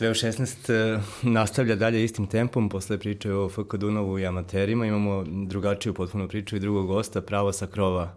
[0.00, 4.86] Sve u 16 e, nastavlja dalje istim tempom, posle priče o FK Dunavu i amaterima.
[4.86, 8.14] Imamo drugačiju potpuno priču i drugog gosta, pravo sa krova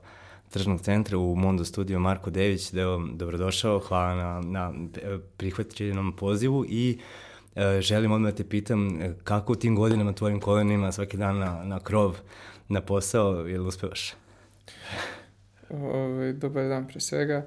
[0.49, 2.71] tržnog centra u Mondo studio Marko Dević.
[2.71, 4.73] Deo, dobrodošao, hvala na, na
[5.37, 6.99] prihvaćenom pozivu i
[7.55, 11.37] e, želim odmah da te pitam e, kako u tim godinama tvojim kolenima svaki dan
[11.37, 12.17] na, na krov,
[12.69, 14.13] na posao, ili uspevaš?
[15.69, 17.45] Ove, ovaj, dobar dan pre svega.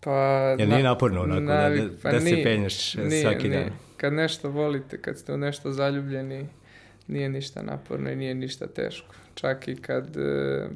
[0.00, 0.10] Pa,
[0.58, 3.64] ja nije naporno onako, navik, da, da, pa da nije, se penješ nije, svaki nije.
[3.64, 3.72] dan?
[3.96, 6.46] Kad nešto volite, kad ste u nešto zaljubljeni,
[7.06, 9.14] nije ništa naporno i nije ništa teško.
[9.34, 10.68] Čak i kad, e,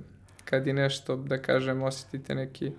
[0.44, 2.72] kad je nešto, da kažem, osjetite neki,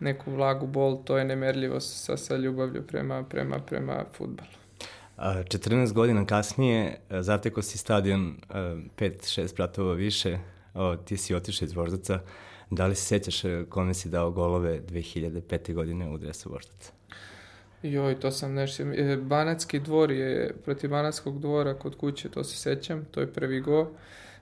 [0.00, 4.50] neku vlagu bol, to je nemerljivo sa, sa ljubavlju prema, prema, prema futbalu.
[5.18, 10.38] 14 godina kasnije e, zateko si stadion 5-6 e, pratova više,
[10.74, 12.20] o, ti si otišao iz Voždaca.
[12.70, 15.74] Da li se sećaš e, kome si dao golove 2005.
[15.74, 16.92] godine u dresu Voždaca?
[17.82, 18.84] Joj, to sam nešto...
[19.22, 23.90] Banatski dvor je, protiv Banatskog dvora kod kuće, to se sećam, to je prvi go.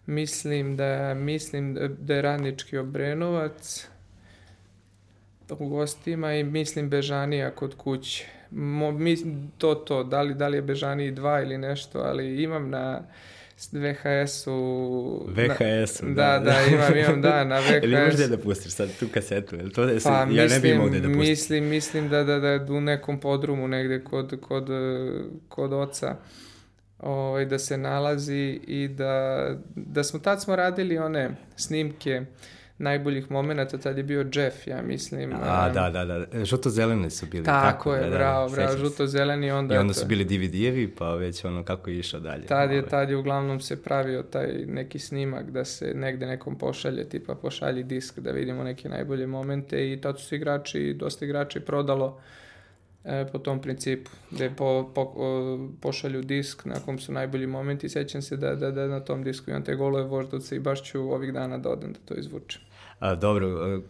[0.07, 3.87] Mislim da, mislim da je radnički Obrenovac
[5.59, 8.27] u gostima i mislim Bežanija kod kuće.
[8.51, 9.17] Mo, mi,
[9.59, 13.03] to, to, da li, da li je Bežaniji dva ili nešto, ali imam na
[13.73, 15.27] VHS-u...
[15.28, 16.12] VHS-u, da.
[16.14, 17.83] Da, da, imam, imam, da, na VHS.
[17.83, 19.56] Ili možda da pustiš sad tu kasetu?
[19.56, 21.19] Ili to da se, pa, ja mislim, ne bih imao da pustim.
[21.19, 24.69] Mislim, mislim da, da, da u nekom podrumu negde kod, kod,
[25.48, 26.17] kod oca
[26.98, 32.23] ovaj, da se nalazi i da, da smo, tad smo radili one snimke
[32.79, 35.33] najboljih momenta, tad je bio Jeff, ja mislim.
[35.33, 37.45] A, um, da, da, da, žuto-zeleni su bili.
[37.45, 39.51] Tako, tako je, da, bravo, da, bravo, žuto-zeleni.
[39.51, 42.47] Onda, I onda su bili DVD-evi, pa već ono kako je išao dalje.
[42.47, 47.09] Tad je, tad je uglavnom se pravio taj neki snimak da se negde nekom pošalje,
[47.09, 52.20] tipa pošalji disk da vidimo neke najbolje momente i tad su igrači, dosta igrači prodalo
[53.05, 57.89] e, po tom principu, gde po, po, o, pošalju disk na kom su najbolji momenti.
[57.89, 61.01] Sećam se da, da, da na tom disku imam te golove voždovce i baš ću
[61.01, 62.67] ovih dana da odem da to izvučem.
[63.01, 63.81] A, dobro,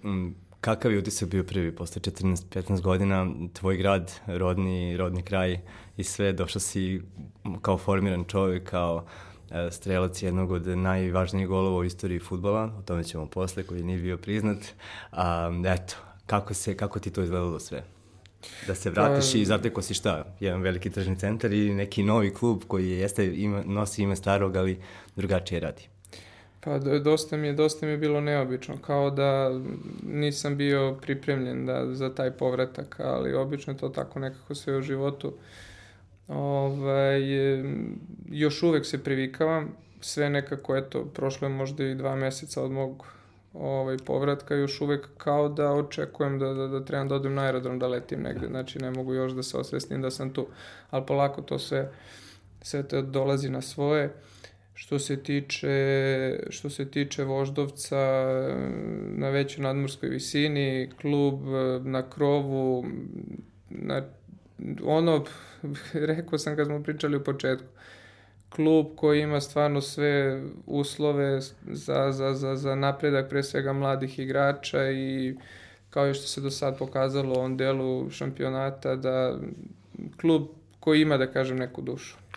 [0.61, 5.61] kakav je utisak bio prvi posle 14-15 godina, tvoj grad, rodni, rodni kraj
[5.97, 7.03] i sve, došao si
[7.63, 9.05] kao formiran čovjek, kao
[9.51, 13.99] e, strelac jednog od najvažnijih golova u istoriji futbola, o tome ćemo posle, koji nije
[13.99, 14.59] bio priznat.
[15.13, 15.95] A, eto,
[16.27, 17.85] kako, se, kako ti to izgledalo sve?
[18.67, 20.37] Da se vratiš pa, i zateko si šta?
[20.41, 24.81] Jedan veliki tržni centar i neki novi klub koji jeste, ima, nosi ime starog, ali
[25.17, 25.89] drugačije radi.
[26.61, 29.61] Pa dosta mi je, dosta mi je bilo neobično, kao da
[30.03, 34.83] nisam bio pripremljen da, za taj povratak, ali obično je to tako nekako sve u
[34.83, 35.33] životu.
[36.29, 37.23] Ovaj,
[38.31, 43.07] još uvek se privikavam, sve nekako, eto, prošlo je možda i dva meseca od mog
[43.55, 47.79] ovaj, povratka, još uvek kao da očekujem da, da, da trebam da odem na aerodrom
[47.79, 50.47] da letim negde, znači ne mogu još da se osvestim da sam tu,
[50.91, 51.93] ali polako to sve,
[52.63, 54.07] sve to dolazi na svoje.
[54.07, 54.38] Uh,
[54.79, 57.97] Što se tiče, što se tiče Voždovca
[59.17, 61.41] na većoj nadmorskoj visini, klub
[61.83, 62.87] na krovu,
[63.71, 64.03] na,
[64.83, 65.25] ono,
[66.13, 67.67] rekao sam kad smo pričali u početku,
[68.51, 74.91] klub koji ima stvarno sve uslove za, za, za, za napredak pre svega mladih igrača
[74.91, 75.37] i
[75.91, 79.39] kao i što se do sad pokazalo u ovom delu šampionata da
[80.21, 80.43] klub
[80.81, 82.28] koji ima da kažem neku dušu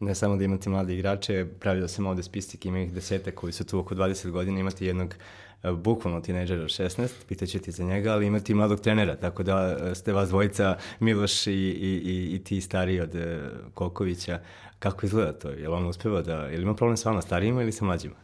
[0.00, 3.64] ne samo da imate mlade igrače, pravio sam ovde spistik, ima ih deseta koji su
[3.64, 5.14] tu oko 20 godina, imate jednog
[5.62, 9.76] e, bukvalno tineđera 16, pitaću ti za njega, ali imate i mladog trenera, tako da
[9.90, 13.40] e, ste vas dvojica, Miloš i, i, i, i ti stariji od e,
[13.74, 14.40] Kokovića.
[14.78, 15.48] Kako izgleda to?
[15.48, 18.14] Je li on uspeva da, je li ima problem sa vama starijima ili sa mlađima?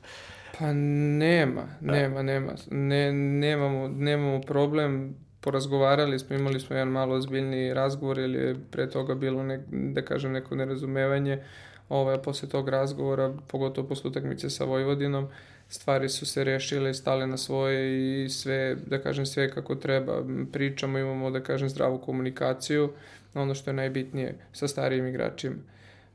[0.58, 2.52] Pa nema, nema, nema.
[2.70, 5.14] Ne, nemamo, nemamo problem
[5.44, 10.02] porazgovarali smo, imali smo jedan malo ozbiljni razgovor ili je pre toga bilo, ne, da
[10.02, 11.42] kažem, neko nerazumevanje.
[11.88, 15.28] Ovaj, posle tog razgovora, pogotovo posle utakmice sa Vojvodinom,
[15.68, 20.22] stvari su se rešile, stale na svoje i sve, da kažem, sve kako treba.
[20.52, 22.92] Pričamo, imamo, da kažem, zdravu komunikaciju,
[23.34, 25.56] ono što je najbitnije sa starijim igračima.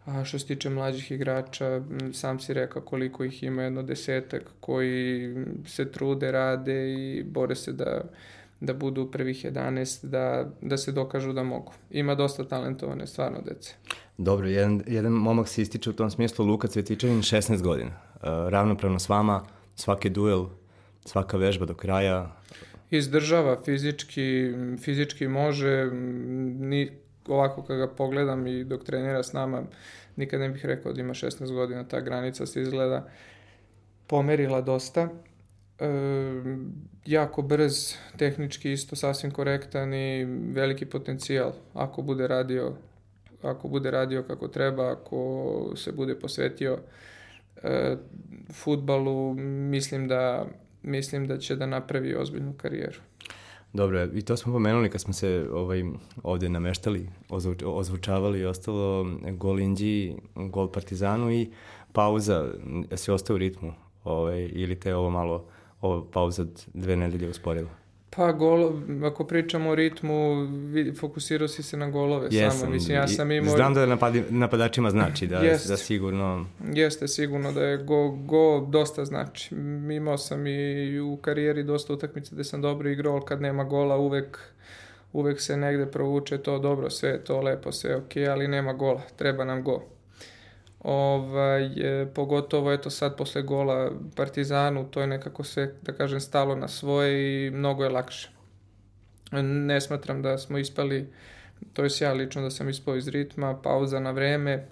[0.05, 1.81] A što se tiče mlađih igrača,
[2.13, 5.35] sam si rekao koliko ih ima, jedno desetak koji
[5.67, 8.01] se trude, rade i bore se da
[8.59, 11.73] da budu u prvih 11, da, da se dokažu da mogu.
[11.91, 13.73] Ima dosta talentovane, stvarno, dece.
[14.17, 17.91] Dobro, jedan, jedan momak se ističe u tom smislu, Luka Cvetičanin, 16 godina.
[18.15, 19.43] Uh, ravnopravno s vama,
[19.75, 20.45] svaki duel,
[21.05, 22.35] svaka vežba do kraja.
[22.91, 24.53] Izdržava fizički,
[24.83, 25.89] fizički može,
[26.59, 26.91] ni,
[27.27, 29.63] ovako kada ga pogledam i dok trenira s nama,
[30.15, 33.07] nikad ne bih rekao da ima 16 godina, ta granica se izgleda
[34.07, 35.09] pomerila dosta
[35.79, 35.85] e,
[37.05, 42.75] jako brz, tehnički isto sasvim korektan i veliki potencijal ako bude radio
[43.41, 46.77] ako bude radio kako treba, ako se bude posvetio
[47.63, 47.97] e,
[48.53, 49.33] futbalu,
[49.69, 50.45] mislim da,
[50.83, 52.99] mislim da će da napravi ozbiljnu karijeru.
[53.73, 55.83] Dobro, i to smo pomenuli kad smo se ovaj,
[56.23, 61.51] ovde nameštali, ozvuč, ozvučavali i ostalo gol Inđi, gol Partizanu i
[61.93, 62.51] pauza,
[62.91, 63.73] jesi ostao u ritmu
[64.03, 65.45] ovaj, ili te ovo malo,
[65.81, 67.69] ovo pauza dve nedelje usporila?
[68.09, 68.71] Pa gol,
[69.05, 70.47] ako pričamo o ritmu,
[70.99, 72.71] fokusirao si se na golove Jesam, samo.
[72.71, 73.55] Mislim, ja sam imao...
[73.55, 75.67] Znam da napadi, napadačima znači, da, Jest.
[75.67, 76.45] da sigurno...
[76.73, 79.55] Jeste, sigurno da je go, go dosta znači.
[79.95, 83.97] Imao sam i u karijeri dosta utakmica gde sam dobro igrao, ali kad nema gola
[83.97, 84.39] uvek,
[85.13, 88.47] uvek se negde provuče to dobro, sve je to lepo, sve je okej, okay, ali
[88.47, 89.79] nema gola, treba nam gol.
[90.79, 96.55] Ovaj, e, pogotovo eto sad posle gola Partizanu, to je nekako sve, da kažem, stalo
[96.55, 98.29] na svoje i mnogo je lakše.
[99.41, 101.13] Ne smatram da smo ispali,
[101.73, 104.67] to je ja lično da sam ispao iz ritma, pauza na vreme,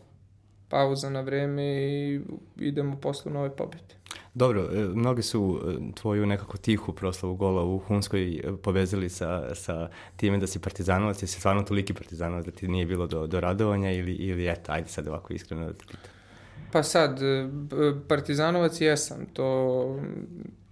[0.69, 2.21] pauza na vreme i
[2.56, 3.95] idemo posle nove pobjede.
[4.38, 9.56] Dobro, e, mnogi su e, tvoju nekako tihu proslavu gola u Hunskoj e, povezali sa,
[9.56, 13.39] sa time da si partizanovac, jesi stvarno toliki partizanovac da ti nije bilo do, do
[13.39, 16.12] radovanja ili, ili eto, ajde sad ovako iskreno da te pitam.
[16.72, 17.19] Pa sad,
[18.07, 20.00] partizanovac jesam, to,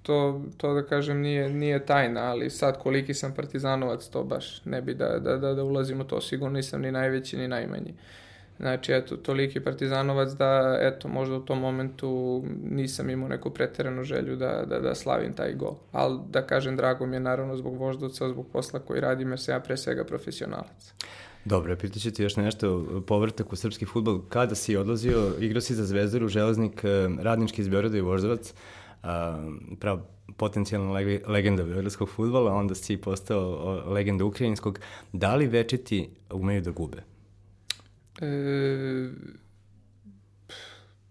[0.02, 4.82] to, to da kažem nije, nije tajna, ali sad koliki sam partizanovac, to baš ne
[4.82, 7.92] bi da, da, da, da ulazimo to, sigurno nisam ni najveći ni najmanji.
[7.92, 8.25] Uh,
[8.60, 14.36] Znači, eto, toliki partizanovac da, eto, možda u tom momentu nisam imao neku preteranu želju
[14.36, 15.76] da, da, da slavim taj gol.
[15.92, 19.56] Ali, da kažem, drago mi je naravno zbog voždovca, zbog posla koji radim, jer sam
[19.56, 20.94] ja pre svega profesionalac.
[21.46, 24.22] Dobro, pitaću ti još nešto, povrtak u srpski futbol.
[24.30, 28.54] Kada si odlazio, igrao si za Zvezdaru, Železnik, eh, radnički iz Beograda i Voždovac,
[29.80, 30.00] prav
[30.38, 30.92] potencijalna
[31.28, 34.80] legenda beogradskog futbola, onda si postao legenda ukrajinskog.
[35.14, 37.15] Da li večiti umeju da gube?
[38.22, 39.10] E,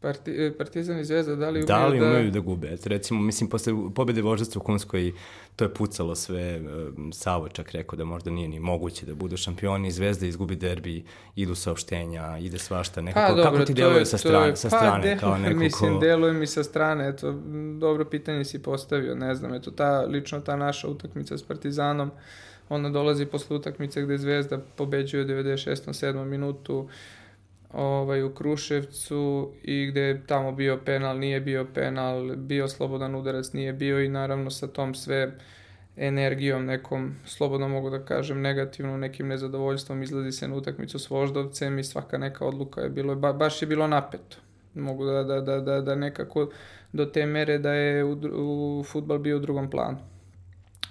[0.01, 1.87] parti, e, Partizan i Zvezda, da li umeju da...
[1.87, 2.73] li umeju da, da gube?
[2.73, 5.12] Eto, recimo, mislim, posle pobede Voždovca u Kunskoj,
[5.56, 6.43] to je pucalo sve.
[6.43, 6.61] E,
[7.12, 9.91] Savo čak rekao da možda nije ni moguće da budu šampioni.
[9.91, 11.05] Zvezda izgubi derbi,
[11.37, 13.01] idu saopštenja, ide svašta.
[13.01, 14.47] Nekako, pa, dobro, kako ti deluje sa strane?
[14.47, 16.01] Je, sa pa, strane deluje, kao neko mislim, ko...
[16.01, 17.09] deluje mi sa strane.
[17.09, 17.33] Eto,
[17.81, 19.55] dobro pitanje si postavio, ne znam.
[19.55, 22.11] Eto, ta, lično ta naša utakmica s Partizanom,
[22.69, 25.88] ona dolazi posle utakmice gde Zvezda pobeđuje u 96.
[25.88, 26.25] 7.
[26.25, 26.88] minutu
[27.72, 33.52] ovaj, u Kruševcu i gde je tamo bio penal, nije bio penal, bio slobodan udarac,
[33.52, 35.38] nije bio i naravno sa tom sve
[35.96, 41.78] energijom nekom, slobodno mogu da kažem, negativno, nekim nezadovoljstvom izlazi se na utakmicu s Voždovcem
[41.78, 44.37] i svaka neka odluka je bilo, ba, baš je bilo napeto.
[44.75, 46.50] Mogu da, da, da, da, da nekako
[46.93, 48.12] do te mere da je u,
[48.81, 49.99] u futbal bio u drugom planu.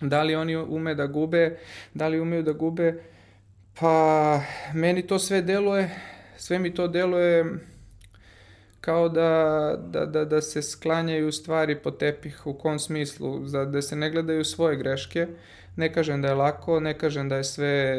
[0.09, 1.57] Da li oni ume da gube,
[1.94, 2.94] da li umeju da gube,
[3.79, 4.41] pa
[4.73, 5.89] meni to sve deluje,
[6.38, 7.45] sve mi to deluje
[8.81, 13.81] kao da, da, da, da se sklanjaju stvari po tepih, u kom smislu, da, da
[13.81, 15.27] se ne gledaju svoje greške,
[15.75, 17.97] ne kažem da je lako, ne kažem da je sve,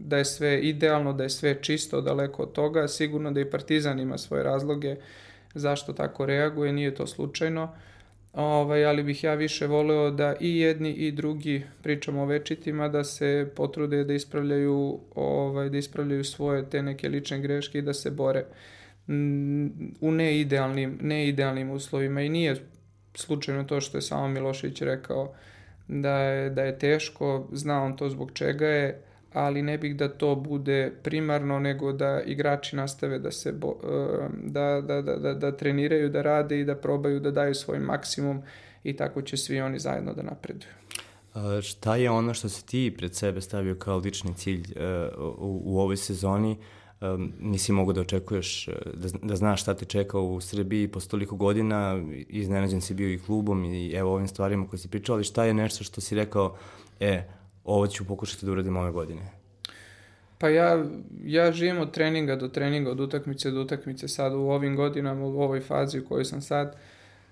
[0.00, 4.00] da je sve idealno, da je sve čisto, daleko od toga, sigurno da i Partizan
[4.00, 4.96] ima svoje razloge
[5.54, 7.74] zašto tako reaguje, nije to slučajno,
[8.32, 13.04] Ovaj, ali bih ja više voleo da i jedni i drugi pričamo o večitima da
[13.04, 18.10] se potrude da ispravljaju ovaj da ispravljaju svoje te neke lične greške i da se
[18.10, 18.44] bore
[20.00, 22.22] u neidealnim neidealnim uslovima.
[22.22, 22.56] I nije
[23.14, 25.34] slučajno to što je samo Milošević rekao
[25.88, 30.08] da je, da je teško, zna on to zbog čega je, ali ne bih da
[30.08, 35.34] to bude primarno, nego da igrači nastave da se bo, e, da, da, da, da,
[35.34, 38.42] da treniraju, da rade i da probaju da daju svoj maksimum
[38.84, 40.70] i tako će svi oni zajedno da napreduju.
[41.34, 45.62] A, šta je ono što si ti pred sebe stavio kao lični cilj uh, u,
[45.64, 46.56] u ovoj sezoni?
[47.00, 51.36] Um, nisi mogu da očekuješ, da, da znaš šta te čeka u Srbiji posle toliko
[51.36, 55.44] godina, iznenađen si bio i klubom i evo ovim stvarima koje si pričao, ali šta
[55.44, 56.56] je nešto što si rekao,
[57.00, 57.22] e,
[57.68, 59.22] ovo ću pokušati da uradim ove godine?
[60.38, 60.84] Pa ja,
[61.24, 65.40] ja živim od treninga do treninga, od utakmice do utakmice sad u ovim godinama, u
[65.40, 66.76] ovoj fazi u kojoj sam sad.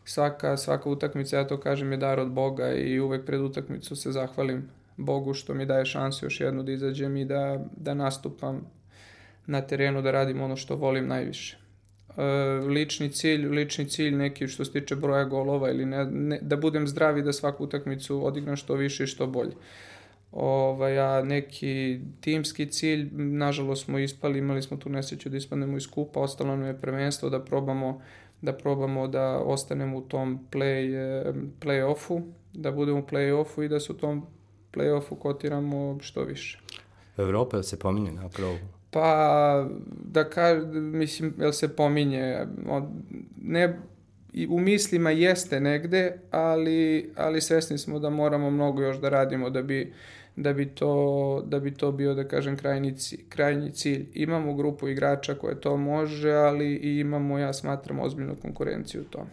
[0.05, 4.13] Svaka, svaka utakmica, ja to kažem, je dar od Boga i uvek pred utakmicu se
[4.13, 8.61] zahvalim Bogu što mi daje šansu još jednu da izađem i da, da nastupam
[9.47, 11.59] na terenu, da radim ono što volim najviše.
[12.17, 12.23] E,
[12.67, 16.87] lični cilj, lični cilj neki što se tiče broja golova ili ne, ne, da budem
[16.87, 19.53] zdrav i da svaku utakmicu odigram što više i što bolje
[20.33, 25.87] ovaj, a neki timski cilj, nažalost smo ispali, imali smo tu nesreću da ispadnemo iz
[25.91, 28.01] kupa, ostalo nam je prvenstvo da probamo
[28.43, 30.93] da probamo da ostanemo u tom play,
[31.61, 34.27] play-offu, da budemo u play-offu i da se u tom
[34.73, 36.61] play-offu kotiramo što više.
[37.17, 38.59] Evropa se pominje na provu?
[38.91, 39.69] Pa,
[40.05, 42.47] da ka, mislim, jel se pominje,
[43.43, 43.79] ne,
[44.37, 49.51] i u mislima jeste negde, ali, ali svesni smo da moramo mnogo još da radimo
[49.51, 49.93] da bi,
[50.37, 52.95] da bi, to, da bi to bio, da kažem, krajnji,
[53.29, 54.07] krajnji cilj.
[54.15, 59.31] Imamo grupu igrača koje to može, ali i imamo, ja smatram, ozbiljnu konkurenciju u tome.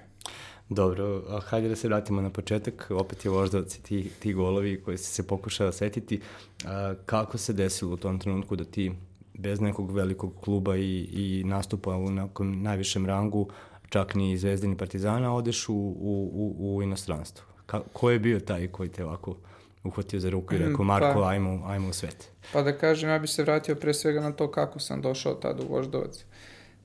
[0.69, 4.97] Dobro, a hajde da se vratimo na početak, opet je voždovac ti, ti golovi koji
[4.97, 6.21] si se pokušao setiti.
[6.65, 8.91] A, kako se desilo u tom trenutku da ti
[9.33, 13.49] bez nekog velikog kluba i, i nastupa u nekom najvišem rangu,
[13.93, 17.45] čak ni Zvezde ni Partizana, odeš u, u, u, u inostranstvo?
[17.65, 19.35] Ka, ko je bio taj koji te ovako
[19.83, 22.29] uhvatio za ruku i rekao, pa- Marko, pa, ajmo, ajmo u svet?
[22.53, 25.59] Pa da kažem, ja bih se vratio pre svega na to kako sam došao tad
[25.59, 26.25] u Voždovac.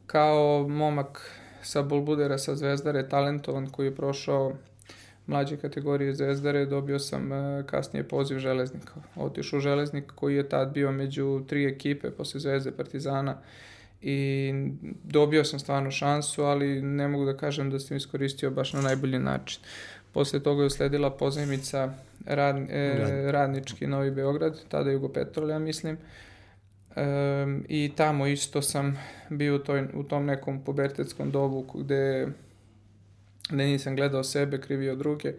[0.06, 4.52] Kao momak sa Bulbudera, sa Zvezdare, talentovan koji je prošao
[5.26, 8.94] mlađe kategorije Zvezdare, dobio sam e, kasnije poziv Železnika.
[9.16, 13.38] Otišao u Železnik koji je tad bio među tri ekipe posle Zvezde Partizana
[14.02, 14.52] i
[15.04, 19.18] dobio sam stvarno šansu, ali ne mogu da kažem da sam iskoristio baš na najbolji
[19.18, 19.60] način.
[20.12, 21.94] Posle toga je usledila pozajmica
[22.26, 25.96] rad, e, Radnički Novi Beograd, tada Jugopetrol, ja mislim.
[26.96, 27.04] E,
[27.68, 28.98] I tamo isto sam
[29.30, 32.28] bio u, toj, u tom nekom pubertetskom dobu gde,
[33.50, 35.32] gde nisam gledao sebe, krivio druge,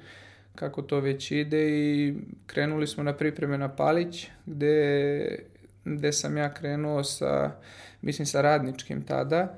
[0.56, 2.14] kako to već ide i
[2.46, 5.40] krenuli smo na pripreme na Palić, gde,
[5.86, 7.52] gde sam ja krenuo sa,
[8.02, 9.56] mislim, sa Radničkim tada.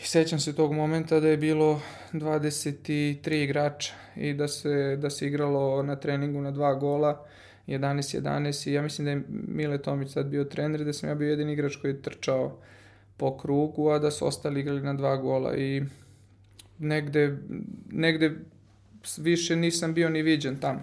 [0.00, 1.80] I sećam se tog momenta da je bilo
[2.12, 7.26] 23 igrača i da se, da se igralo na treningu na dva gola,
[7.66, 11.30] 11-11 i ja mislim da je Mile Tomić sad bio trener, da sam ja bio
[11.30, 12.58] jedini igrač koji je trčao
[13.16, 15.82] po krugu, a da su ostali igrali na dva gola i
[16.78, 17.38] negde,
[17.90, 18.32] negde
[19.18, 20.82] više nisam bio ni viđen tamo.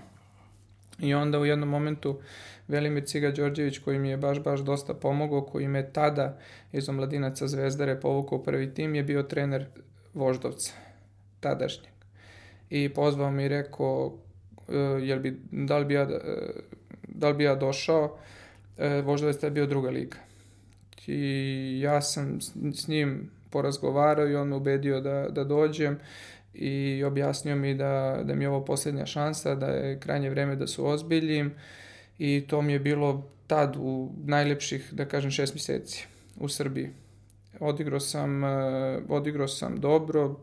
[1.00, 2.19] I onda u jednom momentu
[2.72, 6.38] Velimir Ciga Đorđević koji mi je baš, baš dosta pomogao, koji me tada
[6.72, 9.66] iz omladinaca Zvezdare povukao prvi tim, je bio trener
[10.13, 10.74] Voždovca,
[11.40, 11.92] tadašnjeg.
[12.70, 14.13] I pozvao mi i rekao,
[14.70, 16.18] e, jel bi, da, li bi ja, e,
[17.08, 18.18] da li bi ja došao,
[18.78, 20.18] e, Voždovac je bio druga liga.
[21.08, 22.40] I ja sam
[22.74, 26.00] s njim porazgovarao i on me ubedio da, da dođem
[26.54, 30.68] i objasnio mi da, da mi je ovo poslednja šansa, da je krajnje vreme da
[30.68, 31.54] se ozbiljim
[32.22, 36.06] i to mi je bilo tad u najlepših, da kažem, šest meseci
[36.40, 36.90] u Srbiji.
[37.60, 40.36] Odigrao sam, eh, odigrao sam dobro,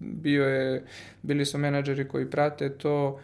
[0.00, 0.84] bio je,
[1.22, 3.20] bili su menadžeri koji prate to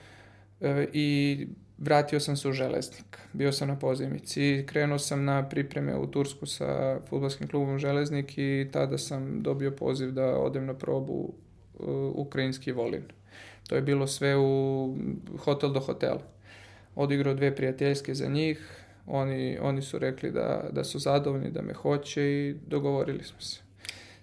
[0.60, 1.46] eh, i
[1.78, 3.18] vratio sam se u Železnik.
[3.32, 4.64] Bio sam na pozemici.
[4.66, 10.10] Krenuo sam na pripreme u Tursku sa futbolskim klubom Železnik i tada sam dobio poziv
[10.10, 11.34] da odem na probu
[11.78, 13.02] uh, ukrajinski volin.
[13.68, 14.96] To je bilo sve u
[15.38, 16.32] hotel do hotela.
[16.94, 18.84] Odigrao dve prijateljske za njih.
[19.06, 23.60] Oni, oni su rekli da, da su zadovoljni, da me hoće i dogovorili smo se.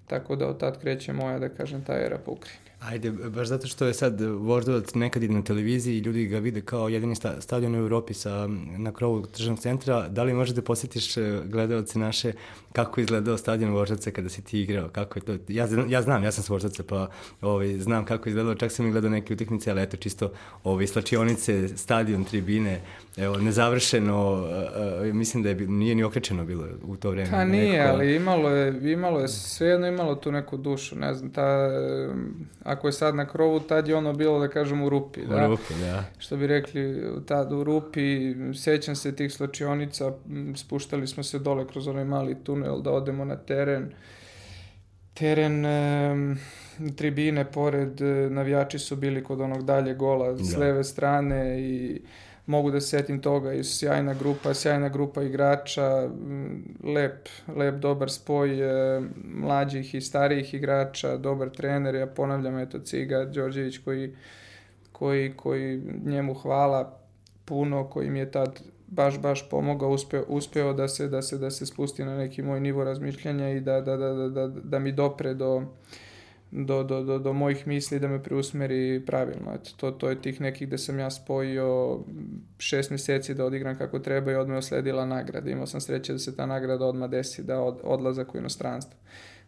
[0.07, 2.68] Tako da od tad kreće moja, da kažem, ta era po Ukrajini.
[2.79, 6.61] Ajde, baš zato što je sad Voždovac nekad ide na televiziji i ljudi ga vide
[6.61, 10.61] kao jedini sta, stadion u Europi sa, na krovu tržnog centra, da li možeš da
[10.61, 12.33] posjetiš e, gledalce naše
[12.73, 16.23] kako je izgledao stadion Voždovca kada si ti igrao, kako je to, ja, ja znam,
[16.23, 17.09] ja sam s Voždovca pa
[17.41, 20.31] ovaj, znam kako je izgledao, čak sam i gledao neke utakmice, ali eto čisto
[20.63, 22.81] ovaj, slačionice, stadion, tribine,
[23.17, 27.31] evo, nezavršeno, uh, uh, mislim da je, nije ni okrečeno bilo u to vreme.
[27.31, 27.93] Pa nije, neko...
[27.93, 31.69] ali imalo je, imalo je, svejedno imalo tu neku dušu, ne znam, ta
[32.69, 35.25] ako je sad na krovu, tad je ono bilo, da kažem, u rupi.
[35.25, 35.45] Da?
[35.45, 36.03] U rupi, da.
[36.17, 40.11] Što bi rekli, tad u rupi, sećam se tih slačionica,
[40.55, 43.91] spuštali smo se dole kroz onaj mali tunel da odemo na teren.
[45.13, 46.35] Teren, e,
[46.95, 50.59] tribine pored, e, navijači su bili kod onog dalje gola s da.
[50.59, 52.01] leve strane i
[52.49, 56.09] mogu da se setim toga i sjajna grupa, sjajna grupa igrača,
[56.83, 63.25] lep, lep dobar spoj e, mlađih i starijih igrača, dobar trener, ja ponavljam eto Ciga
[63.25, 64.15] Đorđević koji,
[64.91, 66.99] koji, koji njemu hvala
[67.45, 71.51] puno, koji mi je tad baš baš pomogao, uspeo, uspeo da se da se da
[71.51, 74.91] se spusti na neki moj nivo razmišljanja i da da da da da, da mi
[74.91, 75.63] dopre do
[76.51, 79.53] do, do, do, do mojih misli da me preusmeri pravilno.
[79.53, 81.99] Eto, to, to je tih nekih gde sam ja spojio
[82.57, 85.49] šest meseci da odigram kako treba i odmah osledila nagrada.
[85.49, 88.99] Imao sam sreće da se ta nagrada odmah desi, da od, odlazak u inostranstvo.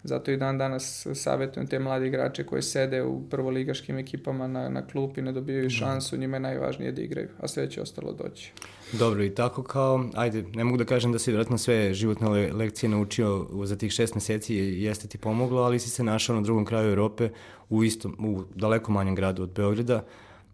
[0.03, 4.87] Zato i dan danas savjetujem te mlade igrače koji sede u prvoligaškim ekipama na, na
[4.87, 5.69] klupi, ne dobijaju da.
[5.69, 8.51] šansu, njima je najvažnije da igraju, a sve će ostalo doći.
[8.91, 12.51] Dobro, i tako kao, ajde, ne mogu da kažem da si vjerojatno sve životne le
[12.53, 16.41] lekcije naučio za tih šest meseci i jeste ti pomoglo, ali si se našao na
[16.41, 17.29] drugom kraju Europe
[17.69, 20.03] u istom, u daleko manjem gradu od Beograda,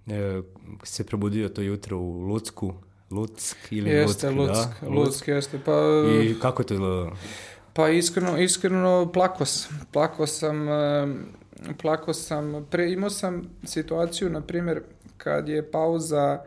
[0.07, 0.41] e,
[0.83, 2.73] se probudio to jutro u Lucku,
[3.11, 4.89] Luck ili jeste, Luck, da?
[4.89, 5.59] Luck, jeste.
[5.65, 5.71] Pa,
[6.23, 7.11] I kako je to izgledalo?
[7.77, 9.79] Pa iskreno, iskreno plako sam.
[9.93, 11.07] Plako sam, e,
[11.81, 12.67] plako sam.
[12.71, 14.81] Pre, imao sam situaciju, na primjer,
[15.17, 16.43] kad je pauza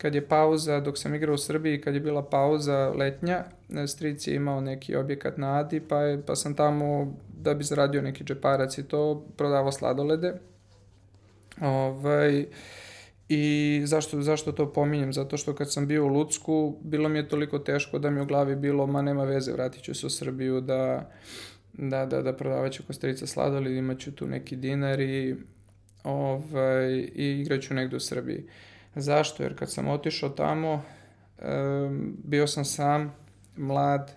[0.00, 3.44] kad je pauza, dok sam igrao u Srbiji, kad je bila pauza letnja,
[3.86, 8.02] stric je imao neki objekat na Adi, pa, je, pa sam tamo, da bi zaradio
[8.02, 10.32] neki džeparac i to, prodavao sladolede.
[11.60, 12.46] Ovaj,
[13.32, 15.12] I zašto, zašto to pominjem?
[15.12, 18.26] Zato što kad sam bio u Lucku, bilo mi je toliko teško da mi u
[18.26, 21.10] glavi bilo, ma nema veze, vratit ću se u Srbiju da,
[21.72, 25.36] da, da, da prodavaću kostarica sladoled, imaću tu neki dinar i,
[26.04, 28.44] ovaj, i igraću negde u Srbiji.
[28.94, 29.42] Zašto?
[29.42, 30.82] Jer kad sam otišao tamo,
[31.38, 33.14] um, bio sam sam,
[33.56, 34.12] mlad,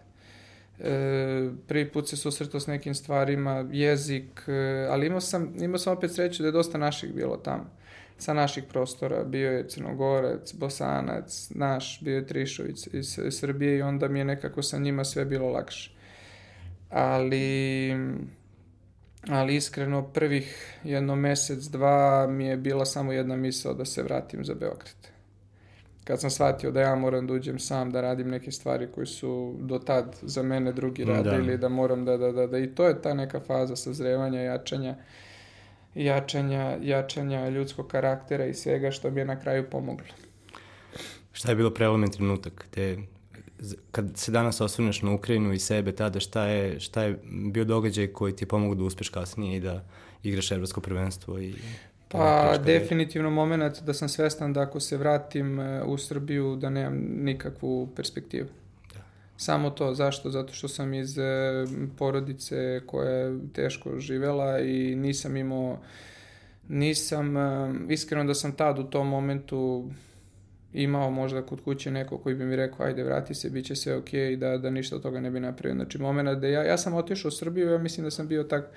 [0.80, 5.94] e, prvi put se susretao s nekim stvarima, jezik, e, ali imao sam, imao sam
[5.94, 7.83] opet sreću da je dosta naših bilo tamo.
[8.18, 13.82] Sa naših prostora, bio je Crnogorac, Bosanac, naš, bio je Trišović iz, iz Srbije i
[13.82, 15.92] onda mi je nekako sa njima sve bilo lakše.
[16.90, 17.92] Ali
[19.30, 24.46] ali iskreno prvih jedno mesec, dva mi je bila samo jedna misao da se vratim
[24.46, 25.14] za Beograd.
[26.04, 29.56] Kad sam shvatio da ja moram da uđem sam, da radim neke stvari koje su
[29.60, 31.14] do tad za mene drugi da.
[31.14, 34.42] radili, da, da moram da, da, da, da, i to je ta neka faza sazrevanja,
[34.42, 34.96] jačanja,
[35.96, 40.08] jačanja, jačanja ljudskog karaktera i svega što mi je na kraju pomoglo.
[41.32, 42.68] Šta je bilo prelomen trenutak?
[42.72, 42.98] Te
[43.92, 47.20] kad se danas osvrneš na Ukrajinu i sebe tada, šta je, šta je
[47.52, 49.84] bio događaj koji ti je pomogao da uspeš kasnije i da
[50.24, 51.54] igraš evropsko prvenstvo i
[52.14, 56.98] Pa, definitivno moment da sam svestan da ako se vratim e, u Srbiju da nemam
[57.00, 58.48] nikakvu perspektivu.
[59.38, 60.30] Samo to, zašto?
[60.30, 61.24] Zato što sam iz e,
[61.98, 65.80] porodice koja je teško živela i nisam imao,
[66.68, 69.90] nisam, e, iskreno da sam tad u tom momentu
[70.74, 73.98] imao možda kod kuće neko koji bi mi rekao ajde vrati se, bit će sve
[73.98, 75.76] ok i da, da ništa od toga ne bi napravio.
[75.76, 78.70] Znači moment da ja, ja sam otišao u Srbiju, ja mislim da sam bio tak,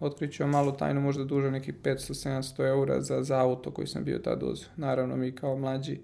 [0.00, 4.42] otkriću malu tajnu, možda duže nekih 500-700 eura za, za auto koji sam bio tad
[4.42, 4.66] uz.
[4.76, 5.98] Naravno mi kao mlađi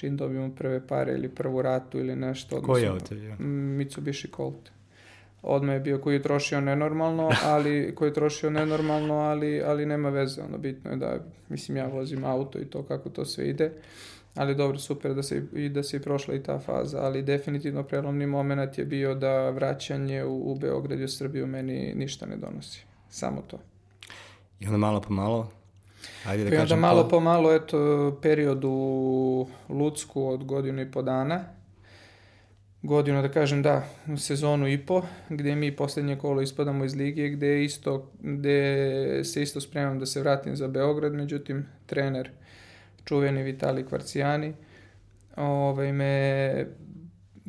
[0.00, 2.62] čim dobijemo prve pare ili prvu ratu ili nešto.
[2.62, 3.36] Koji auto je?
[3.38, 4.70] Mitsubishi Colt.
[5.42, 10.08] Odmah je bio koji je trošio nenormalno, ali koji je trošio nenormalno, ali, ali nema
[10.08, 13.72] veze, ono bitno je da, mislim ja vozim auto i to kako to sve ide
[14.34, 17.82] ali dobro, super da se, i da se i prošla i ta faza, ali definitivno
[17.82, 22.36] prelomni moment je bio da vraćanje u, u Beograd i u Srbiju meni ništa ne
[22.36, 22.84] donosi.
[23.08, 23.58] Samo to.
[24.60, 25.50] I onda malo po malo?
[26.26, 31.02] Ajde da I onda malo po malo, eto, period u Lucku od godinu i po
[31.02, 31.44] dana,
[32.82, 33.84] godinu, da kažem da,
[34.16, 39.60] sezonu i po, gde mi poslednje kolo ispadamo iz lige, gde, isto, gde se isto
[39.60, 42.30] spremam da se vratim za Beograd, međutim, trener
[43.04, 44.52] čuveni Vitali Kvarcijani,
[45.36, 46.66] ovaj, me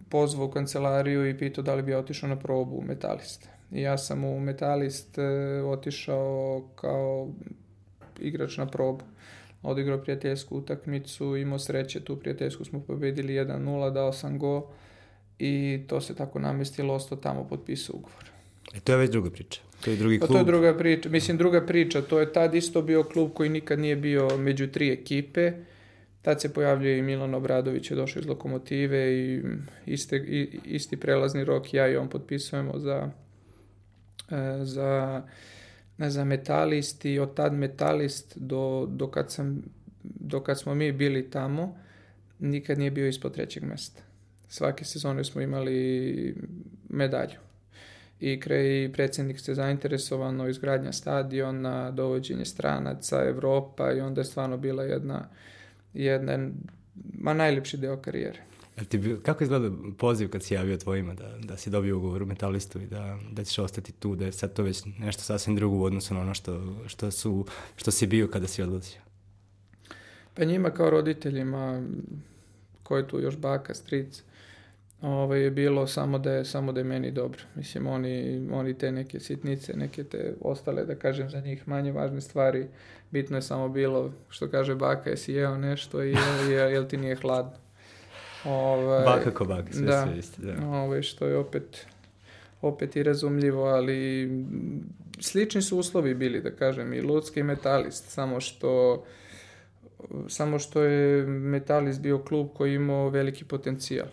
[0.10, 3.50] pozvao u kancelariju i pitao da li bi otišao na probu u Metalist.
[3.72, 5.22] I ja sam u Metalist e,
[5.66, 7.30] otišao kao
[8.22, 9.04] igrač na probu.
[9.64, 14.70] Odigrao prijateljsku utakmicu, imao sreće, tu prijateljsku smo pobedili 1-0, dao sam go
[15.40, 18.32] i to se tako namestilo, ostao tamo potpisao ugovor.
[18.74, 19.62] E to je već druga priča.
[19.86, 20.28] To je drugi klub.
[20.28, 21.10] Pa to je druga priča.
[21.10, 22.02] Mislim, druga priča.
[22.02, 25.54] To je tad isto bio klub koji nikad nije bio među tri ekipe.
[26.22, 29.42] Tad se pojavljuje i Milan Obradović je došao iz Lokomotive i
[29.86, 33.10] iste, i, isti prelazni rok ja i on potpisujemo za,
[34.32, 35.22] e, za,
[35.98, 39.62] ne za metalist i od tad metalist do, do, kad sam,
[40.04, 41.78] do kad smo mi bili tamo
[42.40, 44.02] nikad nije bio ispod trećeg mesta.
[44.48, 46.36] Svake sezone smo imali
[46.90, 47.40] medalju
[48.20, 54.84] i kraj predsednik se zainteresovano izgradnja stadiona, dovođenje stranaca, Evropa i onda je stvarno bila
[54.84, 55.30] jedna,
[55.94, 56.50] jedna
[57.14, 58.51] ma najlepši deo karijere.
[58.78, 62.26] Jel ti, kako izgleda poziv kad si javio tvojima da, da si dobio ugovor u
[62.26, 65.78] metalistu i da, da ćeš ostati tu, da je sad to već nešto sasvim drugo
[65.78, 69.02] u odnosu na ono što, što, su, što si bio kada si odlazio?
[70.34, 71.84] Pa njima kao roditeljima,
[72.84, 74.24] ko je tu još baka, stric,
[75.02, 77.42] ovaj, je bilo samo da je, samo da je meni dobro.
[77.56, 82.22] Mislim, oni, oni te neke sitnice, neke te ostale, da kažem, za njih manje važne
[82.22, 82.68] stvari,
[83.12, 86.98] bitno je samo bilo, što kaže baka, jesi jeo nešto i jel, jel, jel ti
[86.98, 87.58] nije hladno.
[88.46, 90.42] Ovaj, baka ko baka, sve da, sve isti.
[90.42, 91.86] Da, ovaj, što je opet,
[92.62, 94.30] opet i razumljivo, ali
[95.20, 99.04] slični su uslovi bili, da kažem, i ludski i metalist, samo što
[100.28, 104.08] samo što je Metalist bio klub koji imao veliki potencijal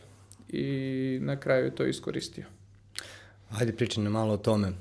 [0.48, 2.44] i na kraju je to iskoristio.
[3.50, 4.72] Ajde pričaj na malo o tome.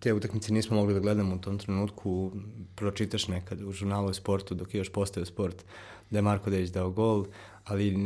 [0.00, 2.32] Te utakmice nismo mogli da gledamo u tom trenutku.
[2.74, 5.64] Pročitaš nekad u žurnalu sportu dok je još postao sport
[6.10, 7.26] da je Marko Dejić dao gol,
[7.64, 7.96] ali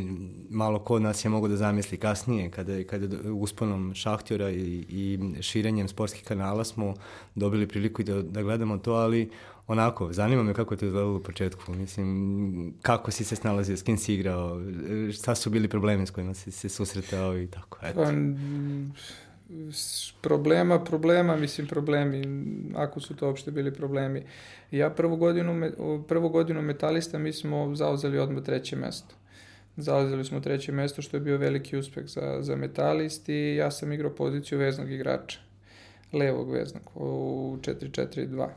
[0.49, 5.19] malo ko od nas je mogo da zamisli kasnije, kada, kada usponom šahtjora i, i
[5.41, 6.93] širenjem sportskih kanala smo
[7.35, 9.29] dobili priliku i da, da gledamo to, ali
[9.67, 11.73] onako, zanima me kako je to izgledalo u početku.
[11.73, 14.61] Mislim, kako si se snalazio, s kim si igrao,
[15.13, 18.03] šta su bili problemi s kojima si se susretao i tako, eto.
[18.03, 18.11] Pa,
[20.21, 22.23] problema, problema, mislim problemi,
[22.75, 24.23] ako su to uopšte bili problemi.
[24.71, 25.71] Ja prvu godinu,
[26.07, 29.15] prvu godinu metalista mi smo zauzeli odmah treće mesto.
[29.77, 33.91] Zauzeli smo treće mesto što je bio veliki uspeh za, za metalist i ja sam
[33.91, 35.39] igrao poziciju veznog igrača.
[36.13, 38.47] Levog veznog u 4-4-2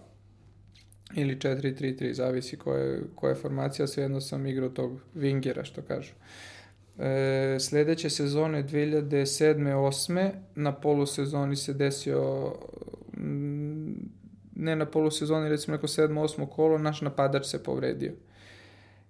[1.16, 6.12] ili 4-3-3, zavisi koja je, koja formacija, svejedno sam igrao tog vingera, što kažu.
[6.98, 9.54] E, sledeće sezone 2007.
[9.74, 10.30] 8.
[10.54, 12.52] na polusezoni se desio
[13.16, 13.94] mm,
[14.56, 16.08] ne na polusezoni, recimo neko 7.
[16.08, 16.46] 8.
[16.46, 18.12] kolo, naš napadač se povredio.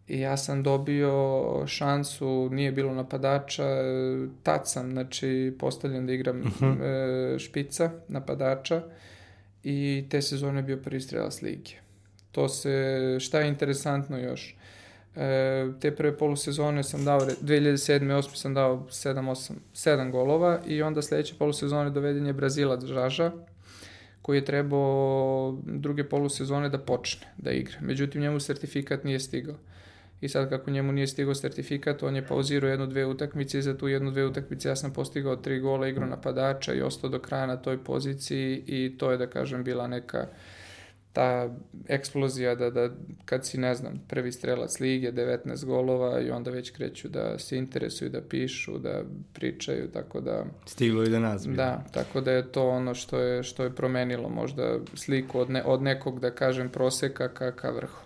[0.08, 3.64] I ja sam dobio šansu, nije bilo napadača,
[4.42, 6.64] tad sam, znači, postavljen da igram uh mhm.
[6.64, 7.34] -huh.
[7.34, 8.82] e, špica, napadača
[9.62, 11.70] i te sezone bio prvi strelac lige.
[12.32, 14.56] To se, šta je interesantno još,
[15.16, 18.16] E, te prve polusezone sam dao, 2007.
[18.16, 18.36] 8.
[18.36, 23.32] sam dao 7, 8, 7 golova i onda sledeće polusezone doveden je Brazilac Žaža,
[24.22, 27.78] koji je trebao druge polusezone da počne da igra.
[27.80, 29.56] Međutim, njemu sertifikat nije stigao.
[30.20, 33.78] I sad kako njemu nije stigao sertifikat, on je pauzirao jednu, dve utakmice i za
[33.78, 37.46] tu jednu, dve utakmice ja sam postigao tri gola, igro napadača i ostao do kraja
[37.46, 40.28] na toj poziciji i to je, da kažem, bila neka uh,
[41.14, 41.48] ta
[41.88, 42.90] eksplozija da, da
[43.24, 47.56] kad si, ne znam, prvi strelac lige, 19 golova i onda već kreću da se
[47.56, 50.44] interesuju, da pišu, da pričaju, tako da...
[50.66, 51.46] Stiglo i da nas.
[51.46, 55.64] Da, tako da je to ono što je, što je promenilo možda sliku od, ne,
[55.64, 58.04] od nekog, da kažem, proseka ka, ka vrhu.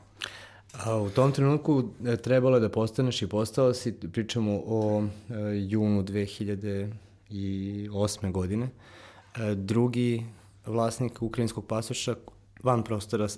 [0.85, 5.05] A u tom trenutku e, trebalo je da postaneš i postao si, pričamo o e,
[5.69, 8.33] junu 2008.
[8.33, 8.71] godine, e,
[9.55, 10.25] drugi
[10.67, 12.15] vlasnik ukrajinskog pasoša
[12.63, 13.31] van prostora uh,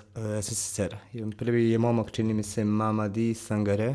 [0.42, 0.98] SSSR-a.
[1.36, 3.94] Prvi je momak, čini mi se, Mamadi Sangare,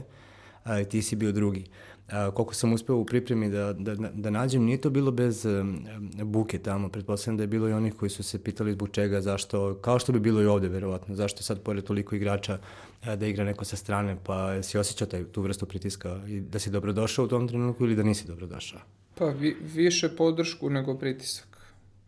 [0.64, 1.66] a ti si bio drugi.
[2.12, 5.86] A, koliko sam uspeo u pripremi da, da, da nađem, nije to bilo bez um,
[6.24, 6.90] buke tamo.
[6.90, 10.12] Pretpostavljam da je bilo i onih koji su se pitali zbog čega, zašto, kao što
[10.12, 12.60] bi bilo i ovde, verovatno, zašto je sad pored toliko igrača
[13.04, 16.60] a, da igra neko sa strane, pa si osjećao taj, tu vrstu pritiska i da
[16.60, 18.80] si dobrodošao u tom trenutku ili da nisi dobrodošao?
[19.16, 21.58] Pa vi, više podršku nego pritisak.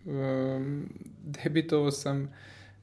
[0.06, 0.90] Um,
[1.24, 2.30] debitovao sam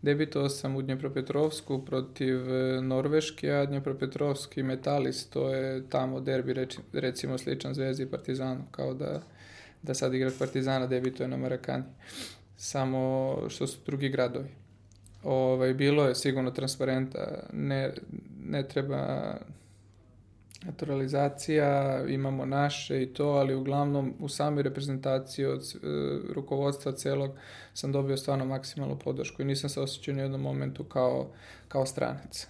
[0.04, 7.38] Debitovao sam u Dnjepropetrovsku protiv e, Norveške, a Dnjepropetrovski metalist, to je tamo derbi recimo
[7.38, 9.22] sličan Zvezdi i Partizanu, kao da,
[9.82, 11.84] da sad igrač Partizana debituje na Marakani.
[12.56, 14.48] Samo što su drugi gradovi.
[15.22, 17.92] Ovaj, bilo je sigurno transparenta, ne,
[18.44, 19.34] ne treba
[20.66, 25.78] naturalizacija, imamo naše i to, ali uglavnom u samoj reprezentaciji od e,
[26.34, 27.30] rukovodstva celog
[27.74, 31.30] sam dobio stvarno maksimalnu podršku i nisam se osjećao ni u jednom momentu kao,
[31.68, 32.46] kao stranac.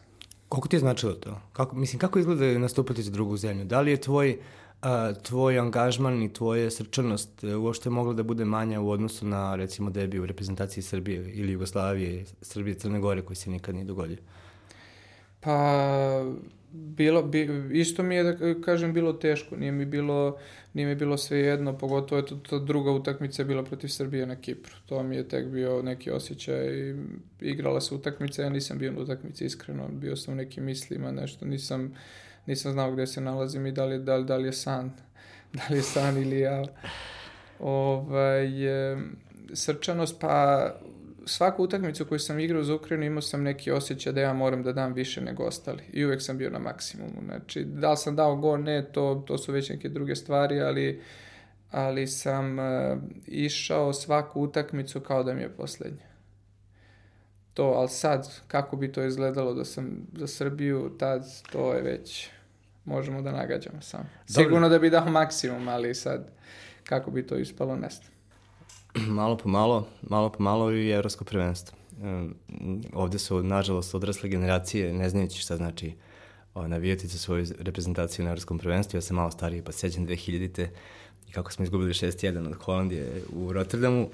[0.48, 1.40] Koliko ti je značilo to?
[1.52, 3.64] Kako, mislim, kako izgleda nastupati za drugu zemlju?
[3.64, 4.38] Da li je tvoj,
[4.82, 9.56] a, tvoj angažman i tvoja srčanost e, uopšte mogla da bude manja u odnosu na,
[9.56, 14.16] recimo, debi u reprezentaciji Srbije ili Jugoslavije, Srbije, Crne Gore, koji se nikad nije dogodio?
[15.40, 16.24] Pa,
[16.74, 20.38] bilo, bi, isto mi je, da kažem, bilo teško, nije mi bilo,
[20.72, 24.26] nije mi bilo sve jedno, pogotovo je to, to druga utakmica je bila protiv Srbije
[24.26, 24.74] na Kipru.
[24.86, 26.94] To mi je tek bio neki osjećaj,
[27.40, 31.46] igrala se utakmica, ja nisam bio na utakmici iskreno, bio sam u nekim mislima, nešto,
[31.46, 31.94] nisam,
[32.46, 34.92] nisam znao gde se nalazim i da li, da li, da li je san,
[35.54, 36.64] da li je san ili ja.
[37.58, 38.48] Ovaj,
[39.52, 40.66] srčanost, pa
[41.26, 44.72] svaku utakmicu koju sam igrao za Ukrajinu imao sam neki osjećaj da ja moram da
[44.72, 45.82] dam više nego ostali.
[45.92, 47.22] I uvek sam bio na maksimumu.
[47.24, 51.02] Znači, da li sam dao gol, ne, to, to su već neke druge stvari, ali,
[51.70, 52.64] ali sam uh,
[53.26, 56.14] išao svaku utakmicu kao da mi je poslednja.
[57.54, 62.28] To, ali sad, kako bi to izgledalo da sam za Srbiju, tad to je već,
[62.84, 64.10] možemo da nagađamo sam.
[64.26, 66.30] Sigurno da bi dao maksimum, ali sad,
[66.84, 68.13] kako bi to ispalo, ne znam.
[69.08, 71.76] malo po malo, malo po malo i evropsko prvenstvo.
[72.92, 75.92] Ovde su, nažalost, odrasle generacije, ne znajući šta znači
[76.54, 78.96] navijati za svoju reprezentaciju na evropskom prvenstvu.
[78.96, 80.70] Ja sam malo stariji, pa sećam 2000-te
[81.28, 84.08] i kako smo izgubili 6-1 od Holandije u Rotterdamu,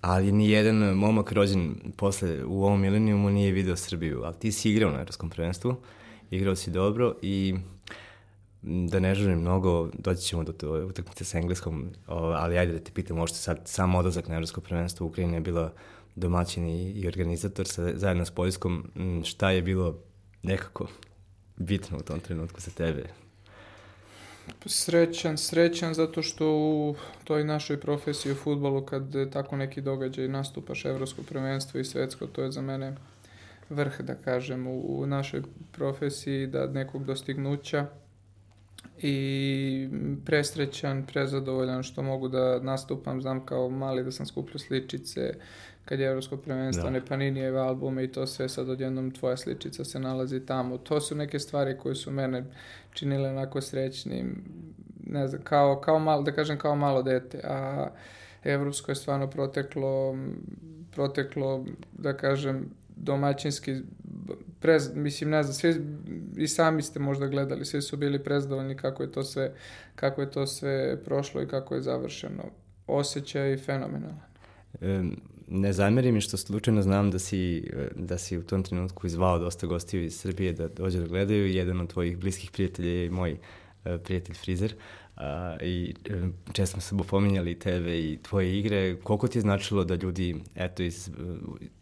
[0.00, 4.22] ali ni jedan momak rođen posle u ovom milenijumu nije video Srbiju.
[4.24, 5.76] Ali ti si igrao na evropskom prvenstvu,
[6.30, 7.54] igrao si dobro i
[8.66, 12.90] da ne žurim mnogo, doći ćemo do to utakmice sa engleskom, ali ajde da te
[12.94, 15.72] pitam, možete sad sam odlazak na evropsko prvenstvo u Ukrajini je bila
[16.14, 18.90] domaćin i, organizator sa, zajedno s Poljskom.
[19.24, 19.98] Šta je bilo
[20.42, 20.86] nekako
[21.56, 23.04] bitno u tom trenutku za tebe?
[24.66, 30.84] Srećan, srećan zato što u toj našoj profesiji u futbolu kad tako neki događaj nastupaš
[30.84, 32.96] evropsko prvenstvo i svetsko, to je za mene
[33.70, 37.86] vrh, da kažem, u, u našoj profesiji, da nekog dostignuća
[38.98, 39.88] i
[40.24, 45.34] presrećan, prezadovoljan što mogu da nastupam, znam kao mali da sam skupljao sličice,
[45.84, 46.90] kad je Evropsko prvenstvo, da.
[46.90, 50.78] ne Paninijeve albume i to sve, sad odjednom tvoja sličica se nalazi tamo.
[50.78, 52.44] To su neke stvari koje su mene
[52.92, 54.44] činile onako srećnim,
[55.06, 57.88] ne znam, kao, kao malo, da kažem kao malo dete, a
[58.44, 60.16] Evropsko je stvarno proteklo,
[60.92, 63.74] proteklo, da kažem, domaćinski
[64.60, 65.84] prez, mislim, ne znam, svi
[66.36, 69.52] i sami ste možda gledali, svi su bili prezdovoljni kako je to sve,
[69.94, 72.44] kako je to sve prošlo i kako je završeno.
[72.86, 74.20] Osjećaj fenomenalan.
[74.80, 75.02] E,
[75.48, 79.66] ne zameri mi što slučajno znam da si, da si u tom trenutku izvao dosta
[79.66, 81.46] gostiju iz Srbije da dođe da gledaju.
[81.46, 84.74] Jedan od tvojih bliskih prijatelja je moj uh, prijatelj Frizer.
[84.74, 85.05] Uh,
[85.62, 88.96] I uh, često smo se pominjali tebe i tvoje igre.
[89.02, 91.14] Koliko ti je značilo da ljudi, eto, iz uh,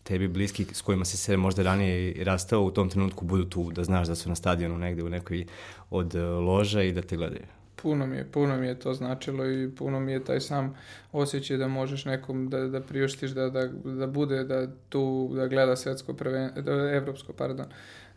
[0.02, 3.84] tebi bliski s kojima si se možda ranije rastao u tom trenutku budu tu, da
[3.84, 5.46] znaš da su na stadionu negde u nekoj
[5.90, 7.46] od uh, loža i da te gledaju?
[7.84, 10.74] puno mi je, puno mi je to značilo i puno mi je taj sam
[11.12, 15.76] osjećaj da možeš nekom da, da priuštiš da, da, da bude da tu da gleda
[15.76, 17.66] svetsko prvenstvo, da, evropsko, pardon,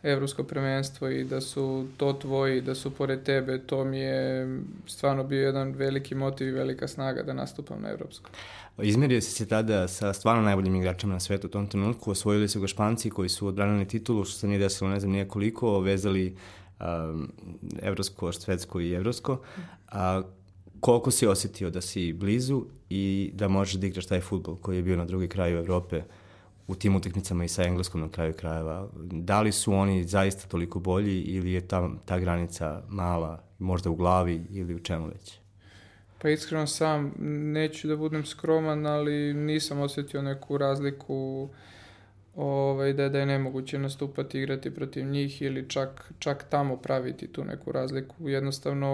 [0.02, 4.46] evropsko prvenstvo i da su to tvoji, da su pored tebe, to mi je
[4.86, 8.30] stvarno bio jedan veliki motiv i velika snaga da nastupam na evropsko.
[8.82, 12.60] Izmerio si se tada sa stvarno najboljim igračima na svetu u tom trenutku, osvojili su
[12.60, 16.36] ga Španci koji su odbranili titulu, što se nije desilo ne znam nije koliko, vezali
[16.80, 17.32] um,
[17.82, 19.40] evropsko, švedsko i evropsko.
[19.88, 20.22] A,
[20.80, 24.82] koliko si osetio da si blizu i da možeš da igraš taj futbol koji je
[24.82, 26.02] bio na drugi kraju Evrope
[26.68, 28.88] u tim utakmicama i sa engleskom na kraju krajeva.
[29.12, 33.96] Da li su oni zaista toliko bolji ili je ta, ta granica mala, možda u
[33.96, 35.38] glavi ili u čemu već?
[36.22, 37.12] Pa iskreno sam,
[37.52, 41.48] neću da budem skroman, ali nisam osetio neku razliku
[42.36, 47.44] ovaj, da, da je nemoguće nastupati, igrati protiv njih ili čak, čak tamo praviti tu
[47.44, 48.28] neku razliku.
[48.28, 48.88] Jednostavno,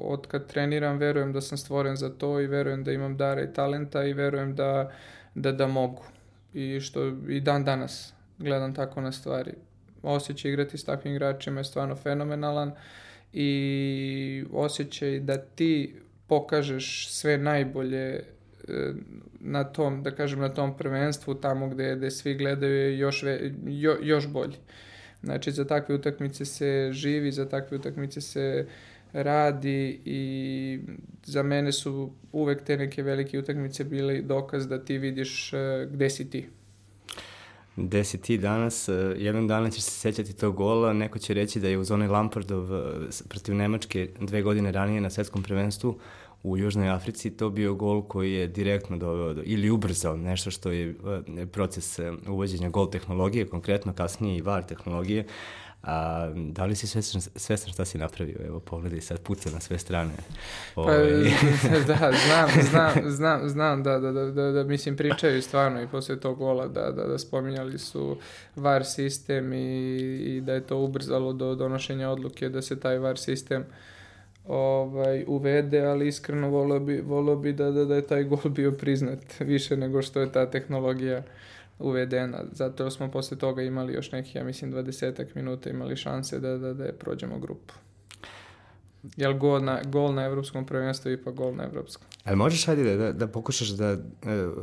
[0.00, 3.52] od kad treniram, verujem da sam stvoren za to i verujem da imam dara i
[3.52, 4.92] talenta i verujem da,
[5.34, 6.02] da, da mogu.
[6.54, 9.52] I što i dan danas gledam tako na stvari.
[10.02, 12.72] Osjećaj igrati s takvim igračima je stvarno fenomenalan
[13.32, 15.94] i osjećaj da ti
[16.26, 18.24] pokažeš sve najbolje
[19.40, 23.52] na tom, da kažem, na tom prvenstvu, tamo gde, gde svi gledaju je još, ve,
[23.66, 24.56] jo, još bolji.
[25.22, 28.66] Znači, za takve utakmice se živi, za takve utakmice se
[29.14, 30.80] radi i
[31.24, 35.58] za mene su uvek te neke velike utakmice bile dokaz da ti vidiš uh,
[35.92, 36.46] gde si ti.
[37.76, 41.60] Gde si ti danas, uh, jedan dana ćeš se sećati tog gola, neko će reći
[41.60, 42.80] da je uz onaj Lampardov uh,
[43.28, 45.98] protiv Nemačke dve godine ranije na svetskom prvenstvu
[46.44, 50.70] u Južnoj Africi to bio gol koji je direktno doveo do, ili ubrzao nešto što
[50.70, 50.94] je
[51.38, 55.26] e, proces e, uvođenja gol tehnologije, konkretno kasnije i VAR tehnologije.
[55.86, 58.38] A, da li si svestan, svestan šta si napravio?
[58.46, 60.12] Evo, pogledaj sad puca na sve strane.
[60.74, 61.30] Pa, Ove...
[61.88, 66.20] da, znam, znam, znam, znam da, da, da, da, da, mislim, pričaju stvarno i posle
[66.20, 68.16] tog gola da, da, da spominjali su
[68.56, 73.18] VAR sistem i, i da je to ubrzalo do donošenja odluke da se taj VAR
[73.18, 73.64] sistem
[74.46, 78.72] ovaj, uvede, ali iskreno volio bi, volio bi da, da, da je taj gol bio
[78.72, 81.22] priznat više nego što je ta tehnologija
[81.78, 82.44] uvedena.
[82.52, 86.74] Zato smo posle toga imali još neki, ja mislim, 20 minuta imali šanse da, da,
[86.74, 87.74] da prođemo grupu.
[89.16, 92.06] Jel gol na, gol na evropskom prvenstvu i pa gol na evropskom?
[92.24, 93.96] Ali možeš ajde da, da, da pokušaš da, e,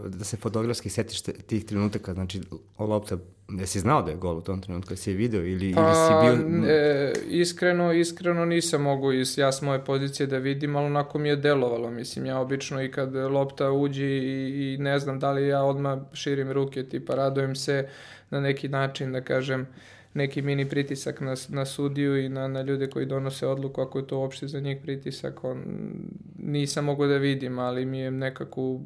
[0.07, 2.41] da se fotografski setiš tih trenutaka, znači
[2.79, 3.17] lopta,
[3.49, 6.41] jesi znao da je gol u tom trenutku, jesi je video ili, pa, ili si
[6.41, 6.69] bio...
[6.69, 11.29] E, iskreno, iskreno nisam mogu iz, ja s moje pozicije da vidim, ali onako mi
[11.29, 15.47] je delovalo, mislim, ja obično i kad lopta uđi i, i ne znam da li
[15.47, 17.89] ja odmah širim ruke, tipa radujem se
[18.29, 19.67] na neki način, da kažem,
[20.13, 24.07] neki mini pritisak na, na sudiju i na, na ljude koji donose odluku, ako je
[24.07, 25.63] to uopšte za njih pritisak, on,
[26.39, 28.79] nisam mogao da vidim, ali mi je nekako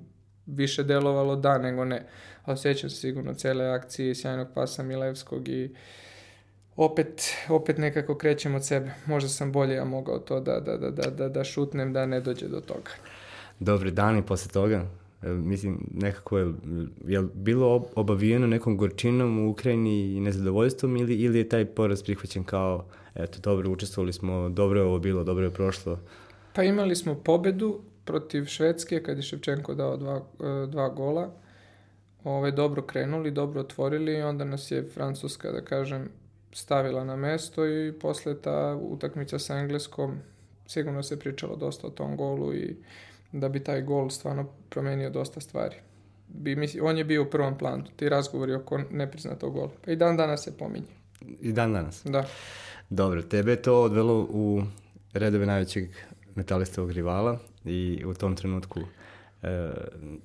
[0.45, 2.05] više delovalo da nego ne.
[2.45, 5.75] Osjećam se sigurno cele akcije sjajnog pasa Milevskog i
[6.75, 8.91] opet, opet nekako krećem od sebe.
[9.05, 12.21] Možda sam bolje ja mogao to da, da, da, da, da, da šutnem, da ne
[12.21, 12.91] dođe do toga.
[13.59, 14.85] Dobri dani posle toga?
[15.25, 16.53] E, mislim, nekako je,
[17.07, 22.43] je bilo obavijeno nekom gorčinom u Ukrajini i nezadovoljstvom ili, ili je taj poraz prihvaćen
[22.43, 22.85] kao,
[23.15, 25.99] eto, dobro, učestvovali smo, dobro je ovo bilo, dobro je prošlo.
[26.53, 31.33] Pa imali smo pobedu protiv Švedske kad je Ševčenko dao dva, e, dva gola.
[32.23, 36.09] Ove, dobro krenuli, dobro otvorili i onda nas je Francuska, da kažem,
[36.51, 40.17] stavila na mesto i posle ta utakmica sa Engleskom
[40.67, 42.75] sigurno se pričalo dosta o tom golu i
[43.31, 45.75] da bi taj gol stvarno promenio dosta stvari.
[46.27, 49.71] Bi, misli, on je bio u prvom planu, ti razgovori oko nepriznatog gola.
[49.85, 50.87] Pa i dan danas se pominje.
[51.41, 52.01] I dan danas?
[52.05, 52.25] Da.
[52.89, 54.63] Dobro, tebe je to odvelo u
[55.13, 55.89] redove najvećeg
[56.35, 58.79] metalistovog rivala i u tom trenutku
[59.43, 59.71] e,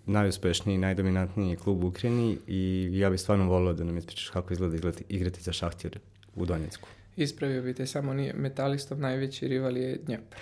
[0.06, 4.76] najuspešniji, najdominantniji klub u Ukrajini i ja bih stvarno volio da nam ispričaš kako izgleda
[4.76, 5.98] igrati, igrati za Šahtjer
[6.34, 6.88] u Donjecku.
[7.16, 10.36] Ispravio bi te, samo nije metalistov najveći rival je Dnjepr.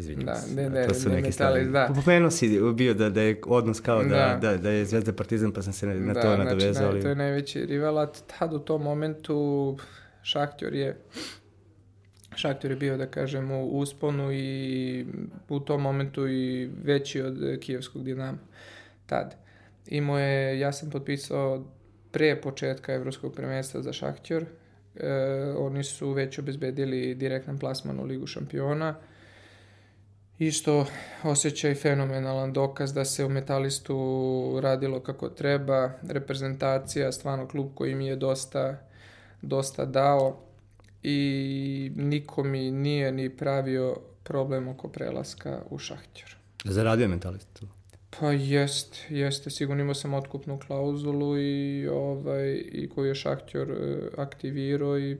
[0.00, 0.54] Izvinjam Da, se.
[0.54, 1.64] ne, ne, to su ne neke stvari.
[1.66, 1.92] da.
[1.96, 4.38] Pomenuo si bio da, da je odnos kao da, Da.
[4.42, 6.88] da, da je Zvezda Partizan, pa sam se na, da, to znači, nadovezao.
[6.88, 9.76] ali- to je najveći rival, a tad u tom momentu
[10.22, 10.96] Šahtjor je
[12.34, 15.06] Šahtjor je bio, da kažem, u usponu i
[15.48, 18.38] u tom momentu i veći od kijevskog Dinama.
[19.06, 19.34] Tad.
[19.88, 21.64] Imao je, ja sam potpisao
[22.10, 24.44] pre početka evropskog prvenstva za Šahtjor.
[24.96, 25.08] E,
[25.58, 28.94] oni su već obezbedili direktan plasman u Ligu šampiona.
[30.40, 30.86] Isto
[31.22, 38.06] osjećaj fenomenalan dokaz da se u Metalistu radilo kako treba, reprezentacija, stvarno klub koji mi
[38.06, 38.78] je dosta,
[39.42, 40.40] dosta dao
[41.02, 46.36] i niko mi nije ni pravio problem oko prelaska u Šahtjor.
[46.64, 47.62] Zaradio je mentalist.
[48.20, 54.08] Pa jest, jeste, sigurno imao sam otkupnu klauzulu i, ovaj, i koju je Šahtjor e,
[54.16, 55.18] aktivirao i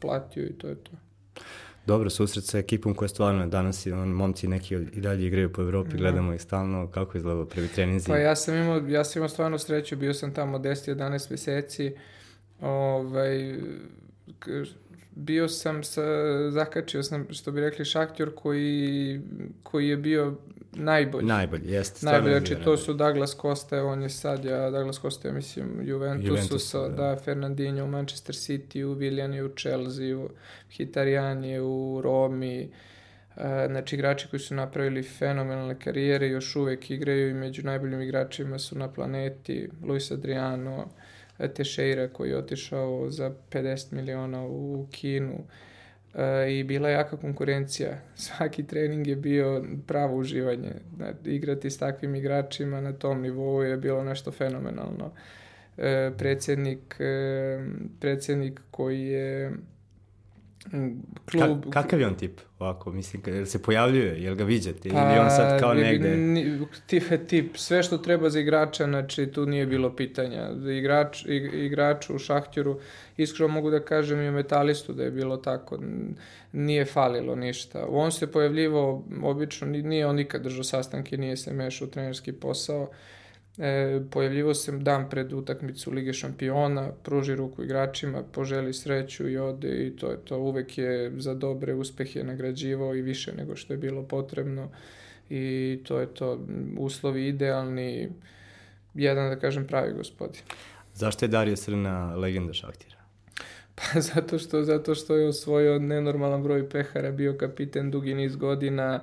[0.00, 0.92] platio i to je to.
[1.86, 5.62] Dobro, susret sa ekipom koja stvarno danas je, on, momci neki i dalje igraju po
[5.62, 5.96] Evropi, Da.
[5.96, 8.06] gledamo ih stalno, kako izgleda prvi treninzi.
[8.06, 11.94] Pa ja sam imao, ja sam imao stvarno sreću, bio sam tamo 10-11 meseci,
[12.60, 13.58] ovaj,
[15.10, 16.02] bio sam sa,
[16.50, 19.20] zakačio sam, što bi rekli, šaktjor koji,
[19.62, 20.34] koji je bio
[20.74, 21.26] najbolji.
[21.26, 22.06] Najbolji, jeste.
[22.06, 26.28] Najbolji, znači to su Douglas Costa, on je sad, ja, Douglas Costa je, mislim, Juventusu,
[26.28, 26.88] Juventusu, sa, da.
[26.88, 27.16] da.
[27.16, 30.28] Fernandinho u Manchester City, u Willian je u Chelsea, u
[30.70, 32.60] Hitarian je u Romi,
[33.36, 38.58] e, znači igrači koji su napravili fenomenalne karijere, još uvek igraju i među najboljim igračima
[38.58, 40.88] su na planeti, Luis Adriano,
[41.38, 45.44] Teixeira koji je otišao za 50 miliona u Kinu,
[46.48, 48.00] i bila je jaka konkurencija.
[48.14, 50.72] Svaki trening je bio pravo uživanje.
[50.96, 55.12] Da, igrati s takvim igračima na tom nivou je bilo nešto fenomenalno.
[55.78, 57.58] E, predsjednik, e,
[58.00, 59.52] predsjednik koji je
[61.26, 61.64] klub...
[61.64, 62.40] Ka, kakav je on tip?
[62.58, 64.88] Ovako, mislim, jel se pojavljuje, jel ga viđate?
[64.88, 66.16] ili on sad kao Pa, je- negde?
[66.16, 70.50] ni- Tip, tip, sve što treba za igrača, znači tu nije bilo pitanja.
[70.70, 72.78] Igrač, ig- igraču u Šahtjoru,
[73.16, 75.78] iskreno mogu da kažem i u Metalistu da je bilo tako.
[76.52, 77.86] Nije falilo ništa.
[77.88, 82.32] On se pojavljivao, obično, ni- nije on nikad držao sastanke, nije se mešao u trenerski
[82.32, 82.88] posao.
[83.58, 89.86] E, pojavljivao se dan pred utakmicu Lige šampiona, pruži ruku igračima, poželi sreću i ode
[89.86, 90.38] i to je to.
[90.38, 94.70] Uvek je za dobre uspehe nagrađivao i više nego što je bilo potrebno
[95.30, 96.46] i to je to.
[96.78, 98.08] Uslovi idealni,
[98.94, 100.42] jedan da kažem pravi gospodin.
[100.94, 102.96] Zašto je Dario Srna legenda Šahtira?
[103.76, 109.00] Pa zato što, zato što je osvojio nenormalan broj pehara, bio kapiten dugi niz godina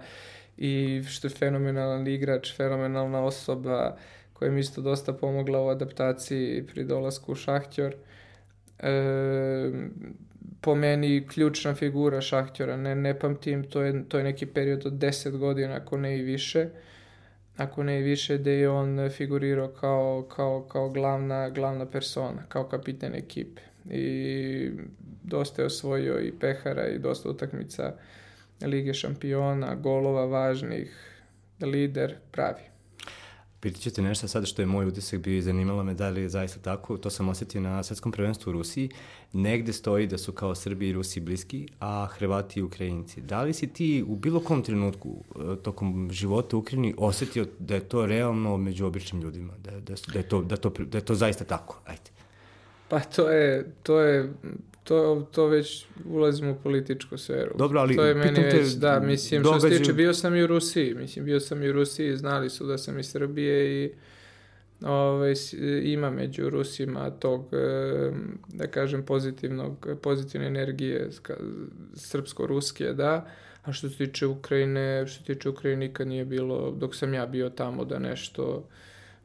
[0.58, 3.98] i što je fenomenalan igrač, fenomenalna osoba
[4.42, 7.96] koja mi isto dosta pomogla u adaptaciji pri dolasku u Šahtjor.
[8.80, 9.72] E,
[10.62, 14.94] po meni ključna figura Šahtjora, ne, ne pamtim, to je, to je neki period od
[14.94, 16.70] 10 godina, ako ne i više
[17.58, 22.64] ako ne i više, da je on figurirao kao, kao, kao glavna, glavna persona, kao
[22.64, 23.62] kapiten ekipe.
[23.90, 24.72] I
[25.24, 27.94] dosta je osvojio i pehara i dosta utakmica
[28.62, 30.98] Lige šampiona, golova važnih,
[31.60, 32.71] lider pravi.
[33.62, 36.22] Pitat ću te nešto sad što je moj utisak bio i zanimalo me da li
[36.22, 36.98] je zaista tako.
[36.98, 38.90] To sam osjetio na svetskom prvenstvu u Rusiji.
[39.34, 43.22] Negde stoji da su kao Srbi i Rusi bliski, a Hrvati i Ukrajinci.
[43.22, 47.76] Da li si ti u bilo kom trenutku e, tokom života u Ukrajini osetio da
[47.76, 49.54] je to realno među običnim ljudima?
[49.58, 51.80] Da, da, da, je, to, da, to, da je to zaista tako?
[51.86, 52.21] Ajde.
[52.92, 54.30] Pa to je, to je,
[54.84, 57.52] to, to već ulazimo u političku sferu.
[57.58, 60.44] Dobro, ali to je meni te, već, da, mislim, što se tiče, bio sam i
[60.44, 63.92] u Rusiji, mislim, bio sam i u Rusiji, znali su da sam iz Srbije i
[64.82, 68.12] ovaj, s- ima među Rusima tog, e,
[68.48, 71.10] da kažem, pozitivnog, pozitivne energije
[71.96, 73.28] srpsko-ruske, da,
[73.64, 77.26] a što se tiče Ukrajine, što se tiče Ukrajine nikad nije bilo, dok sam ja
[77.26, 78.68] bio tamo, da nešto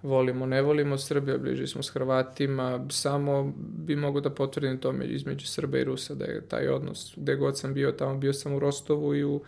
[0.07, 5.47] volimo, ne volimo Srbiju, bliži smo s Hrvatima, samo bi mogu da potvrdim to između
[5.47, 8.59] Srba i Rusa, da je taj odnos, gde god sam bio tamo, bio sam u
[8.59, 9.41] Rostovu i u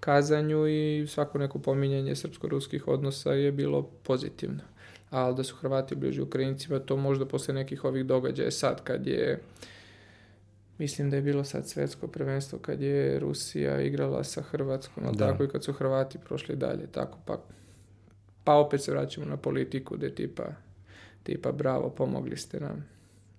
[0.00, 4.60] Kazanju i svako neko pominjanje srpsko-ruskih odnosa je bilo pozitivno.
[5.10, 9.40] Ali da su Hrvati bliži Ukrajincima, to možda posle nekih ovih događaja sad kad je
[10.78, 15.26] mislim da je bilo sad svetsko prvenstvo kad je Rusija igrala sa Hrvatskom, da.
[15.26, 17.42] tako i kad su Hrvati prošli dalje, tako pa
[18.46, 20.44] pa opet se vraćamo na politiku gde tipa,
[21.22, 22.84] tipa bravo, pomogli ste nam.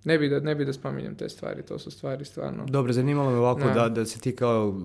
[0.04, 2.66] Ne bi, da, ne bi da spominjem te stvari, to su stvari stvarno...
[2.66, 4.82] Dobro, zanimalo me ovako da, da se ti kao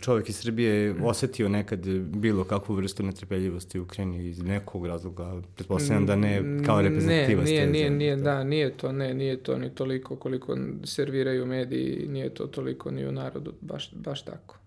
[0.00, 6.06] čovjek iz Srbije osetio nekad bilo kakvu vrstu netrpeljivosti u Ukrajini iz nekog razloga, pretpostavljam
[6.06, 7.46] da ne kao reprezentativac.
[7.46, 12.06] Ne, nije, nije, nije, da, nije to, ne, nije to ni toliko koliko serviraju mediji,
[12.08, 14.58] nije to toliko ni u narodu, baš, baš tako.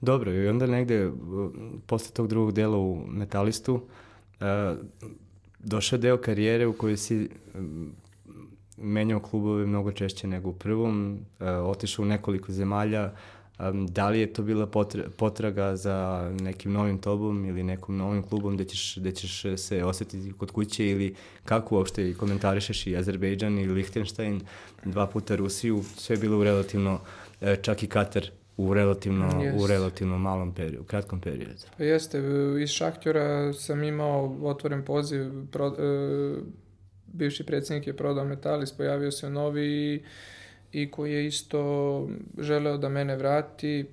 [0.00, 1.10] Dobro, i onda negde
[1.86, 3.80] posle tog drugog dela u Metalistu, Uh,
[5.58, 7.28] došao deo karijere u kojoj si
[8.76, 13.12] menjao klubove mnogo češće nego u prvom, uh, otišao u nekoliko zemalja,
[13.88, 14.66] da li je to bila
[15.16, 20.32] potraga za nekim novim tobom ili nekom novim klubom gde ćeš, gde ćeš se osetiti
[20.32, 21.14] kod kuće ili
[21.44, 24.40] kako uopšte komentarišeš i Azerbejdžan i Lichtenstein,
[24.84, 26.94] dva puta Rusiju, sve je bilo relativno,
[27.40, 29.64] uh, čak i Katar u relativno, yes.
[29.64, 31.54] u relativno malom periodu, kratkom periodu.
[31.78, 32.22] Pa jeste,
[32.62, 36.34] iz Šahtjora sam imao otvoren poziv, pro, e,
[37.06, 40.02] bivši predsjednik je prodao Metalis, pojavio se novi i,
[40.72, 43.86] i koji je isto želeo da mene vrati,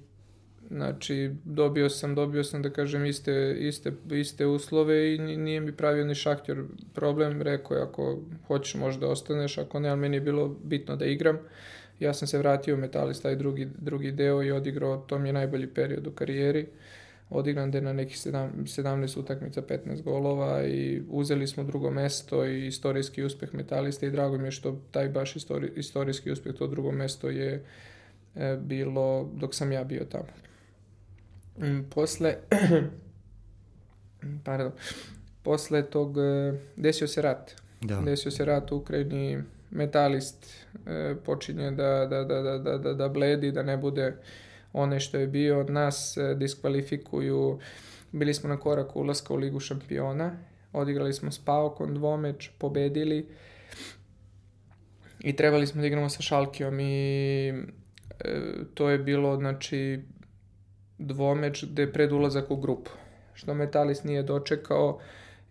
[0.72, 6.06] Znači, dobio sam, dobio sam da kažem iste, iste, iste uslove i nije mi pravio
[6.06, 7.42] ni šahtjor problem.
[7.42, 11.36] Rekao je, ako hoćeš možda ostaneš, ako ne, ali meni je bilo bitno da igram.
[11.36, 11.42] Uh,
[12.00, 15.34] Ja sam se vratio u Metalis, taj drugi, drugi deo i odigrao, to mi je
[15.34, 16.68] najbolji period u karijeri.
[17.30, 23.24] Odigran je na nekih 17 utakmica, 15 golova i uzeli smo drugo mesto i istorijski
[23.24, 27.30] uspeh Metalista i drago mi je što taj baš istori, istorijski uspeh, to drugo mesto
[27.30, 27.64] je
[28.36, 30.28] e, bilo dok sam ja bio tamo.
[31.58, 32.36] Mm, posle,
[34.46, 34.72] pardon,
[35.44, 37.52] posle tog e, desio se rat.
[37.82, 38.02] Da.
[38.02, 43.10] Desio se rat u Ukrajini, metalist e, počinje da, da, da, da, da, da, da
[43.10, 44.16] bledi, da ne bude
[44.74, 47.60] one što je bio nas, e, diskvalifikuju.
[48.12, 50.38] Bili smo na koraku ulaska u Ligu šampiona,
[50.74, 53.28] odigrali smo s Paokom dvomeč, pobedili
[55.20, 58.42] i trebali smo da igramo sa Šalkijom i e,
[58.74, 60.02] to je bilo, znači,
[60.98, 62.92] dvomeč gde je pred ulazak u grupu.
[63.34, 65.00] Što Metalist nije dočekao,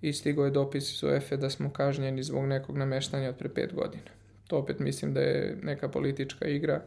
[0.01, 3.75] i stigo je dopis iz UEFA da smo kažnjeni zbog nekog nameštanja od pre pet
[3.75, 4.11] godina.
[4.47, 6.83] To opet mislim da je neka politička igra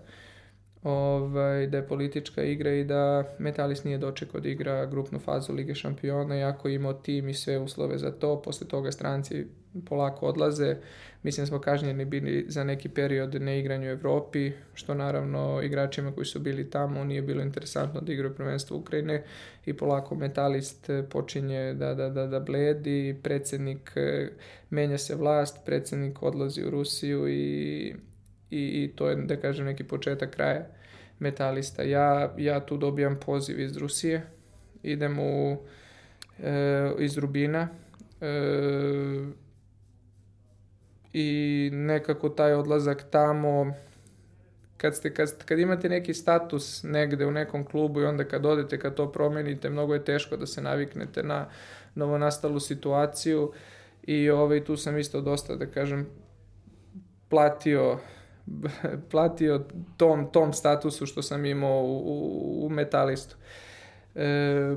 [0.84, 5.76] ovaj, da je politička igra i da Metalis nije dočekao da igra grupnu fazu Lige
[5.76, 8.42] šampiona, iako imao tim i sve uslove za to.
[8.42, 9.46] Posle toga stranci
[9.86, 10.76] polako odlaze.
[11.24, 16.26] Mislim da smo kažnjeni bili za neki period neigranju u Evropi, što naravno igračima koji
[16.26, 19.24] su bili tamo nije bilo interesantno da igraju prvenstvo Ukrajine
[19.66, 23.92] i polako metalist počinje da, da, da, da bledi, predsednik
[24.70, 27.96] menja se vlast, predsednik odlazi u Rusiju i
[28.52, 30.66] i, i to je, da kažem, neki početak kraja
[31.20, 31.84] metalista.
[31.84, 34.22] Ja, ja tu dobijam poziv iz Rusije,
[34.84, 35.58] idem u,
[36.44, 37.68] e, iz Rubina
[38.22, 38.26] e,
[41.14, 43.74] i nekako taj odlazak tamo
[44.78, 48.80] kad, ste, kad, kad imate neki status negde u nekom klubu i onda kad odete,
[48.80, 51.50] kad to promenite, mnogo je teško da se naviknete na
[51.96, 53.52] novonastalu situaciju
[54.04, 56.08] i ovaj, tu sam isto dosta, da kažem,
[57.30, 58.00] platio
[59.12, 59.66] platio
[59.98, 63.36] tom, tom statusu što sam imao u, u, u metalistu.
[64.16, 64.76] E,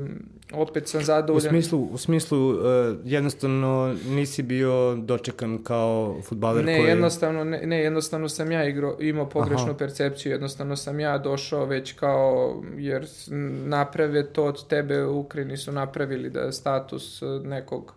[0.53, 1.47] opet sam zadovoljan.
[1.47, 2.57] U smislu, u smislu uh,
[3.05, 6.89] jednostavno nisi bio dočekan kao futbaler ne, koji...
[6.89, 9.79] Jednostavno, ne, ne, jednostavno sam ja igro, imao pogrešnu Aha.
[9.79, 13.07] percepciju, jednostavno sam ja došao već kao, jer
[13.65, 17.93] naprave to od tebe u Ukrajini su napravili da status nekog uh,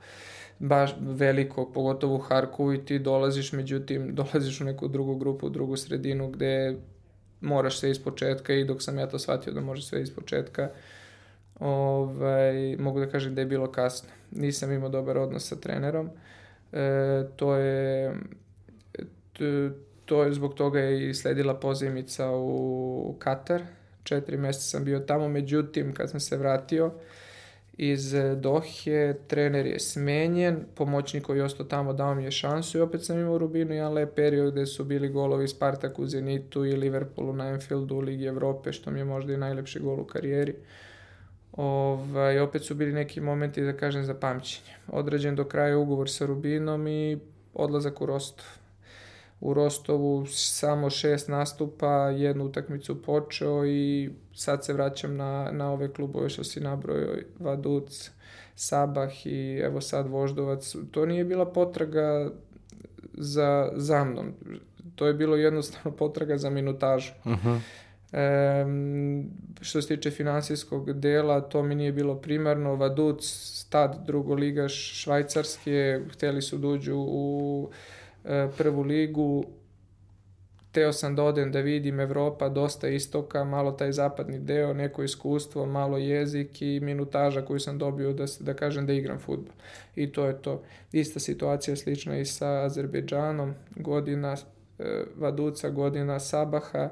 [0.59, 5.49] baš veliko, pogotovo u Harkovu i ti dolaziš, međutim, dolaziš u neku drugu grupu, u
[5.49, 6.75] drugu sredinu gde
[7.41, 10.69] moraš sve iz početka i dok sam ja to shvatio da može sve iz početka,
[11.59, 14.09] ovaj, mogu da kažem da je bilo kasno.
[14.31, 16.09] Nisam imao dobar odnos sa trenerom.
[16.73, 18.13] E, to je
[20.05, 23.61] to je zbog toga je i sledila pozajmica u Katar.
[24.03, 26.91] Četiri meseca sam bio tamo, međutim, kad sam se vratio,
[27.77, 32.81] iz Dohe, trener je smenjen, pomoćnik koji je ostao tamo dao mi je šansu i
[32.81, 36.65] opet sam imao u Rubinu jedan lep period gde su bili golovi Spartak u Zenitu
[36.65, 40.05] i Liverpoolu na Anfieldu u Ligi Evrope, što mi je možda i najlepši gol u
[40.05, 40.55] karijeri.
[41.57, 44.71] Ovaj, opet su bili neki momenti, da kažem, za pamćenje.
[44.87, 47.19] Određen do kraja ugovor sa Rubinom i
[47.53, 48.45] odlazak u Rostov.
[49.39, 55.93] U Rostovu samo šest nastupa, jednu utakmicu počeo i sad se vraćam na, na ove
[55.93, 58.11] klubove što si nabrojio, Vaduc,
[58.55, 60.75] Sabah i evo sad Voždovac.
[60.91, 62.31] To nije bila potraga
[63.13, 64.33] za, za mnom.
[64.95, 67.11] To je bilo jednostavno potraga za minutažu.
[67.25, 67.59] Uh -huh.
[68.13, 68.65] E,
[69.61, 72.75] što se tiče finansijskog dela, to mi nije bilo primarno.
[72.75, 77.69] Vaduc, stad drugoligaš švajcarske, hteli su da u
[78.25, 79.45] e, prvu ligu.
[80.71, 85.65] Teo sam da odem da vidim Evropa, dosta istoka, malo taj zapadni deo, neko iskustvo,
[85.65, 89.53] malo jezik i minutaža koju sam dobio da, da kažem da igram futbol.
[89.95, 90.63] I to je to.
[90.91, 94.35] Ista situacija slična i sa Azerbejdžanom, godina
[94.79, 96.89] e, Vaduca, godina Sabaha,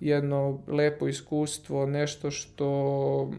[0.00, 3.30] jedno lepo iskustvo, nešto što,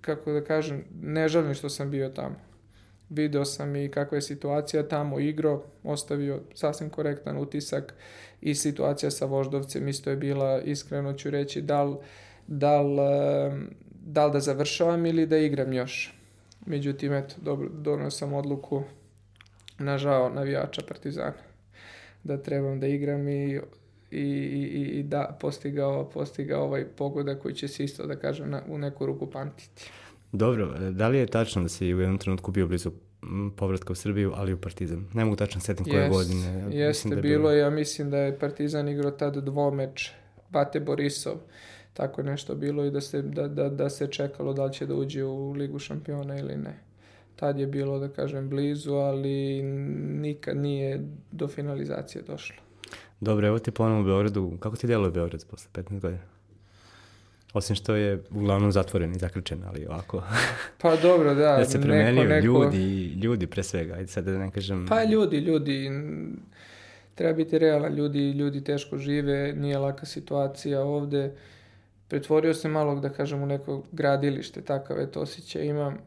[0.00, 2.36] kako da kažem, ne želim što sam bio tamo.
[3.08, 7.94] Video sam i kakva je situacija tamo, igro, ostavio sasvim korektan utisak
[8.40, 11.96] i situacija sa Voždovcem isto je bila, iskreno ću reći, da li,
[12.46, 12.96] da li,
[13.90, 16.18] da, li da završavam ili da igram još.
[16.66, 18.82] Međutim, eto, dobro, donio sam odluku
[19.78, 21.32] na žao navijača Partizana
[22.24, 23.60] da trebam da igram i
[24.12, 28.62] i, i, i da postigao, postigao ovaj pogodak koji će se isto, da kažem, na,
[28.68, 29.90] u neku ruku pamtiti.
[30.32, 32.90] Dobro, da li je tačno da si u jednom trenutku bio blizu
[33.56, 35.06] povratka u Srbiju, ali u Partizan?
[35.14, 36.76] Ne mogu tačno setim koje yes, godine.
[36.76, 40.10] Jeste, da je bilo, bilo, ja mislim da je Partizan igrao tad dvomeč
[40.50, 41.36] Bate Borisov,
[41.94, 44.94] tako nešto bilo i da se, da, da, da se čekalo da li će da
[44.94, 46.78] uđe u Ligu šampiona ili ne.
[47.36, 49.62] Tad je bilo, da kažem, blizu, ali
[50.20, 51.00] nikad nije
[51.32, 52.56] do finalizacije došlo.
[53.22, 54.52] Dobro, evo ti ponovno u Beogradu.
[54.60, 56.22] Kako ti djeluje Beograd posle 15 godina?
[57.52, 60.22] Osim što je uglavnom zatvoren i zaključen, ali ovako.
[60.82, 61.56] Pa dobro, da.
[61.56, 62.46] da se promenio neko, neko...
[62.46, 64.86] ljudi, ljudi pre svega, ajde sad da ne kažem...
[64.88, 65.90] Pa ljudi, ljudi,
[67.14, 71.34] treba biti realan, ljudi, ljudi teško žive, nije laka situacija ovde.
[72.08, 75.98] Pretvorio se malo, da kažem, u neko gradilište, takav je to osjećaj imam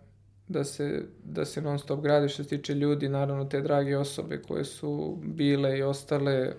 [0.47, 4.41] da se, da se non stop gradi što se tiče ljudi, naravno te drage osobe
[4.47, 6.53] koje su bile i ostale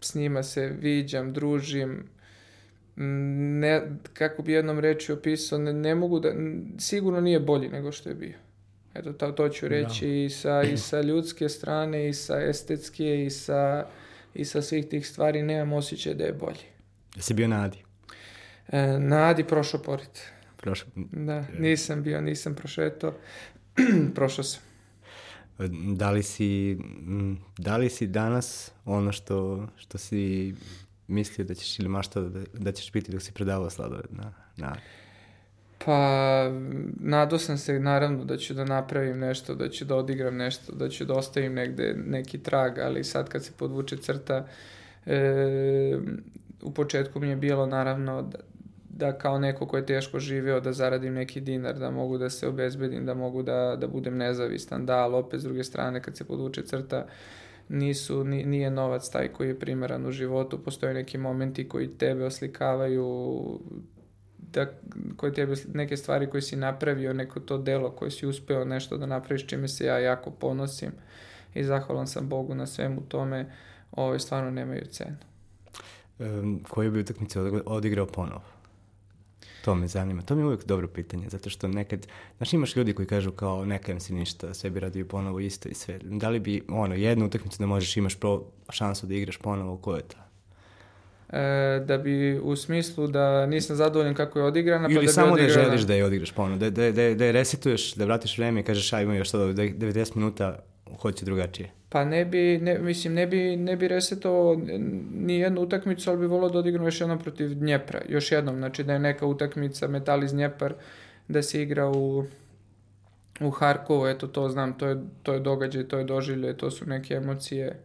[0.00, 2.04] s njima se viđam, družim,
[2.96, 3.82] ne,
[4.14, 6.32] kako bi jednom reči opisao, ne, ne mogu da,
[6.78, 8.34] sigurno nije bolji nego što je bio.
[8.94, 10.12] Eto, to, to ću reći da.
[10.12, 13.86] i, sa, i sa ljudske strane, i sa estetske, i sa,
[14.34, 16.64] i sa svih tih stvari, nemam osjećaj da je bolji.
[17.16, 17.78] Jesi bio na Adi?
[18.68, 20.18] E, na Adi prošao pored.
[20.56, 20.88] Prošao?
[21.12, 23.14] Da, nisam bio, nisam prošetao,
[24.14, 24.71] prošao sam
[25.96, 26.78] da li si,
[27.58, 30.54] da li si danas ono što, što si
[31.08, 34.76] mislio da ćeš ili maštao da, da ćeš biti dok si predavao sladoled na, na?
[35.84, 36.50] Pa,
[37.00, 40.88] nadao sam se naravno da ću da napravim nešto, da ću da odigram nešto, da
[40.88, 44.46] ću da ostavim negde neki trag, ali sad kad se podvuče crta,
[45.06, 45.98] e,
[46.62, 48.38] u početku mi je bilo naravno da,
[48.92, 52.48] da kao neko ko je teško živeo da zaradim neki dinar, da mogu da se
[52.48, 56.24] obezbedim, da mogu da, da budem nezavistan, da, ali opet s druge strane kad se
[56.24, 57.06] podvuče crta
[57.68, 63.58] nisu, nije novac taj koji je primaran u životu, postoje neki momenti koji tebe oslikavaju
[64.38, 64.66] da,
[65.16, 69.06] koje tebe, neke stvari koje si napravio, neko to delo koje si uspeo nešto da
[69.06, 70.92] napraviš, čime se ja jako ponosim
[71.54, 73.52] i zahvalan sam Bogu na svemu tome,
[73.92, 75.16] ove stvarno nemaju cenu.
[76.18, 78.51] Um, koju bi utakmicu odigrao ponovo?
[79.64, 80.22] To me zanima.
[80.22, 82.06] To mi je uvijek dobro pitanje, zato što nekad,
[82.36, 85.74] znaš, imaš ljudi koji kažu kao nekajem si ništa, sve bi radio ponovo isto i
[85.74, 85.98] sve.
[86.02, 89.96] Da li bi, ono, jednu utakmicu da možeš, imaš pro, šansu da igraš ponovo, ko
[89.96, 90.16] je to?
[91.36, 95.36] E, da bi u smislu da nisam zadovoljan kako je odigrana, pa Ili da samo
[95.36, 98.60] da želiš da je odigraš ponovo, da, da, da, da je resetuješ, da vratiš vreme
[98.60, 100.58] i kažeš, aj ima još sada 90 minuta,
[101.00, 101.81] hoće drugačije.
[101.92, 104.56] Pa ne bi, ne, mislim, ne bi, ne bi resetovao
[105.14, 108.00] ni jednu utakmicu, ali bi volao da odigram još jednom protiv Dnjepra.
[108.08, 110.74] Još jednom, znači da je neka utakmica Metal iz Dnjepar,
[111.28, 112.24] da se igra u,
[113.40, 116.86] u Harkovu, eto to znam, to je, to je događaj, to je doživlje, to su
[116.86, 117.80] neke emocije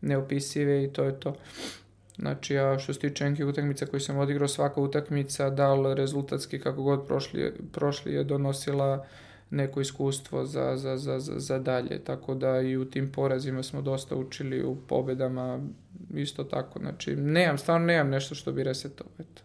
[0.00, 1.34] neopisive i to je to.
[2.18, 6.58] Znači, ja što se tiče nekih utakmica koji sam odigrao, svaka utakmica, da li rezultatski
[6.60, 9.06] kako god prošli, prošli je donosila
[9.50, 14.16] neko iskustvo za, za, za, za dalje, tako da i u tim porazima smo dosta
[14.16, 15.60] učili u pobedama
[16.14, 19.42] isto tako, znači nemam, stvarno nemam nešto što bi resetao, eto.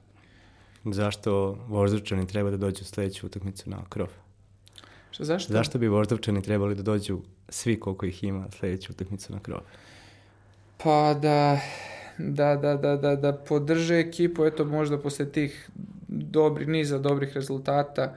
[0.86, 4.08] Zašto Voždovčani treba da dođu u sledeću utakmicu na krov?
[5.12, 5.54] Što, zašto?
[5.54, 9.60] Zašto bi Voždovčani trebali da dođu svi koliko ih ima sledeću utakmicu na krov?
[10.84, 11.60] Pa da,
[12.18, 15.70] da, da, da, da, da podrže ekipu, eto možda posle tih
[16.08, 18.16] dobri, niza dobrih rezultata,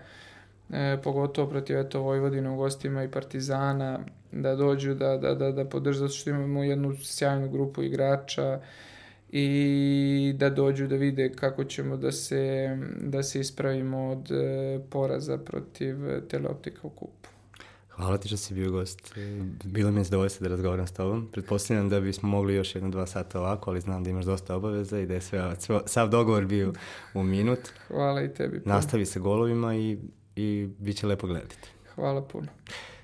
[0.70, 4.00] e, pogotovo protiv eto Vojvodina u gostima i Partizana,
[4.32, 8.60] da dođu da, da, da, da podrže, zato što imamo jednu sjajnu grupu igrača
[9.30, 15.38] i da dođu da vide kako ćemo da se, da se ispravimo od e, poraza
[15.38, 15.96] protiv
[16.28, 17.28] teleoptika u kupu.
[17.96, 19.14] Hvala ti što si bio gost.
[19.64, 21.28] Bilo mi je zadovoljstvo da razgovaram s tobom.
[21.32, 24.98] Pretpostavljam da bismo mogli još jedno dva sata ovako, ali znam da imaš dosta obaveza
[24.98, 26.72] i da je sve, sve sav dogovor bio
[27.14, 27.58] u minut.
[27.88, 28.62] Hvala i tebi.
[28.64, 29.98] Nastavi sa golovima i,
[30.36, 31.56] i bit će lepo gledati.
[31.94, 32.48] Hvala puno.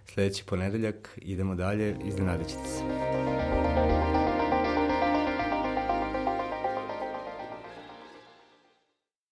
[0.06, 3.31] Sljedeći ponedeljak idemo dalje, iznenadit ćete se.